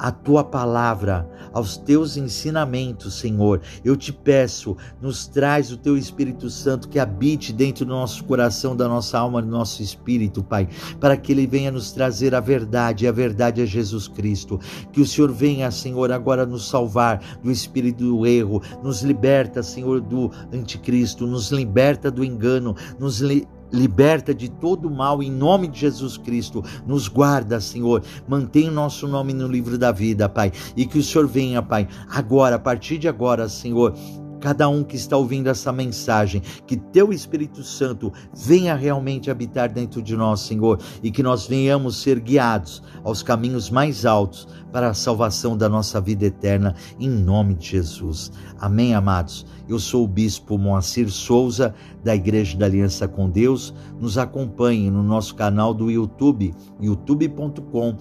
a 0.00 0.10
tua 0.10 0.42
palavra, 0.42 1.28
aos 1.52 1.76
teus 1.76 2.16
ensinamentos, 2.16 3.18
Senhor. 3.18 3.60
Eu 3.84 3.94
te 3.96 4.12
peço, 4.12 4.74
nos 5.00 5.26
traz 5.26 5.70
o 5.70 5.76
teu 5.76 5.96
Espírito 5.96 6.48
Santo 6.48 6.88
que 6.88 6.98
habite 6.98 7.52
dentro 7.52 7.84
do 7.84 7.90
nosso 7.90 8.24
coração, 8.24 8.74
da 8.74 8.88
nossa 8.88 9.18
alma, 9.18 9.42
do 9.42 9.48
nosso 9.48 9.82
espírito, 9.82 10.42
Pai, 10.42 10.66
para 10.98 11.18
que 11.18 11.32
ele 11.32 11.46
venha 11.46 11.70
nos 11.70 11.92
trazer 11.92 12.34
a 12.34 12.40
verdade, 12.40 13.04
e 13.04 13.08
a 13.08 13.12
verdade 13.12 13.60
é 13.60 13.66
Jesus 13.66 14.08
Cristo. 14.08 14.58
Que 14.90 15.02
o 15.02 15.06
Senhor 15.06 15.30
venha, 15.30 15.70
Senhor, 15.70 16.10
agora 16.10 16.46
nos 16.46 16.68
salvar 16.68 17.20
do 17.42 17.50
espírito 17.50 18.02
do 18.02 18.26
erro, 18.26 18.62
nos 18.82 19.02
liberta, 19.02 19.62
Senhor, 19.62 20.00
do 20.00 20.30
anticristo, 20.50 21.26
nos 21.26 21.50
liberta 21.52 22.10
do 22.10 22.24
engano, 22.24 22.74
nos 22.98 23.20
liberta 23.20 23.59
Liberta 23.72 24.34
de 24.34 24.48
todo 24.48 24.90
mal 24.90 25.22
em 25.22 25.30
nome 25.30 25.68
de 25.68 25.80
Jesus 25.80 26.16
Cristo. 26.16 26.64
Nos 26.86 27.08
guarda, 27.08 27.60
Senhor. 27.60 28.02
Mantém 28.28 28.68
o 28.68 28.72
nosso 28.72 29.06
nome 29.06 29.32
no 29.32 29.48
livro 29.48 29.78
da 29.78 29.92
vida, 29.92 30.28
Pai. 30.28 30.52
E 30.76 30.86
que 30.86 30.98
o 30.98 31.02
Senhor 31.02 31.26
venha, 31.26 31.62
Pai, 31.62 31.88
agora, 32.08 32.56
a 32.56 32.58
partir 32.58 32.98
de 32.98 33.08
agora, 33.08 33.48
Senhor 33.48 33.94
cada 34.40 34.68
um 34.68 34.82
que 34.82 34.96
está 34.96 35.16
ouvindo 35.16 35.48
essa 35.48 35.70
mensagem, 35.72 36.42
que 36.66 36.76
teu 36.76 37.12
Espírito 37.12 37.62
Santo 37.62 38.12
venha 38.34 38.74
realmente 38.74 39.30
habitar 39.30 39.68
dentro 39.72 40.02
de 40.02 40.16
nós, 40.16 40.40
Senhor, 40.40 40.80
e 41.02 41.10
que 41.10 41.22
nós 41.22 41.46
venhamos 41.46 42.02
ser 42.02 42.18
guiados 42.18 42.82
aos 43.04 43.22
caminhos 43.22 43.70
mais 43.70 44.04
altos 44.04 44.48
para 44.72 44.88
a 44.88 44.94
salvação 44.94 45.56
da 45.56 45.68
nossa 45.68 46.00
vida 46.00 46.24
eterna, 46.24 46.74
em 46.98 47.08
nome 47.08 47.54
de 47.54 47.68
Jesus. 47.68 48.32
Amém, 48.58 48.94
amados. 48.94 49.46
Eu 49.68 49.78
sou 49.78 50.04
o 50.04 50.08
bispo 50.08 50.58
Moacir 50.58 51.10
Souza, 51.10 51.74
da 52.02 52.14
Igreja 52.14 52.56
da 52.56 52.66
Aliança 52.66 53.06
com 53.06 53.28
Deus. 53.30 53.72
Nos 54.00 54.18
acompanhe 54.18 54.90
no 54.90 55.02
nosso 55.02 55.34
canal 55.34 55.72
do 55.72 55.90
YouTube, 55.90 56.52
youtube.com 56.80 57.96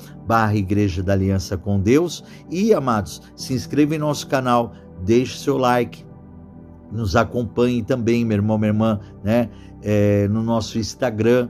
Igreja 0.55 1.03
da 1.03 1.13
Aliança 1.13 1.57
com 1.57 1.79
Deus. 1.79 2.23
E, 2.49 2.73
amados, 2.73 3.21
se 3.35 3.53
inscreva 3.53 3.95
em 3.95 3.99
nosso 3.99 4.27
canal, 4.27 4.73
deixe 5.03 5.37
seu 5.37 5.57
like, 5.57 6.08
nos 6.91 7.15
acompanhe 7.15 7.83
também, 7.83 8.25
meu 8.25 8.37
irmão, 8.37 8.57
minha 8.57 8.69
irmã, 8.69 8.99
né? 9.23 9.49
É, 9.81 10.27
no 10.27 10.43
nosso 10.43 10.77
Instagram, 10.77 11.49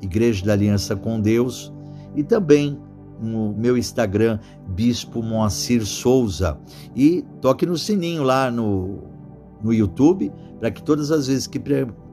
Igreja 0.00 0.44
da 0.44 0.52
Aliança 0.52 0.94
com 0.94 1.20
Deus, 1.20 1.72
e 2.14 2.22
também 2.22 2.78
no 3.20 3.52
meu 3.56 3.76
Instagram, 3.76 4.38
Bispo 4.68 5.22
Moacir 5.22 5.84
Souza. 5.84 6.58
E 6.94 7.24
toque 7.40 7.66
no 7.66 7.76
sininho 7.76 8.22
lá 8.22 8.50
no, 8.50 8.98
no 9.62 9.72
YouTube, 9.72 10.32
para 10.58 10.70
que 10.70 10.82
todas 10.82 11.10
as 11.10 11.26
vezes 11.26 11.46
que 11.46 11.60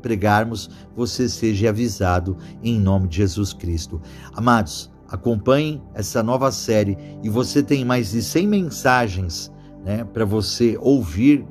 pregarmos, 0.01 0.69
você 0.95 1.27
seja 1.29 1.69
avisado 1.69 2.37
em 2.63 2.79
nome 2.79 3.07
de 3.07 3.17
Jesus 3.17 3.53
Cristo. 3.53 4.01
Amados, 4.35 4.91
acompanhem 5.07 5.81
essa 5.93 6.21
nova 6.21 6.51
série 6.51 6.97
e 7.23 7.29
você 7.29 7.63
tem 7.63 7.85
mais 7.85 8.11
de 8.11 8.21
100 8.21 8.47
mensagens 8.47 9.51
né, 9.83 10.03
para 10.03 10.25
você 10.25 10.77
ouvir 10.79 11.45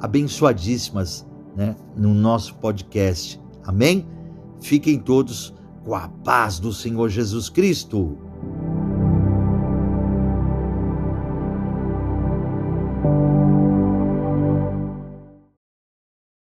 abençoadíssimas 0.00 1.26
né, 1.56 1.74
no 1.96 2.14
nosso 2.14 2.54
podcast. 2.56 3.40
Amém? 3.64 4.06
Fiquem 4.60 4.98
todos 4.98 5.54
com 5.84 5.94
a 5.94 6.08
paz 6.08 6.58
do 6.58 6.72
Senhor 6.72 7.08
Jesus 7.08 7.48
Cristo. 7.48 8.18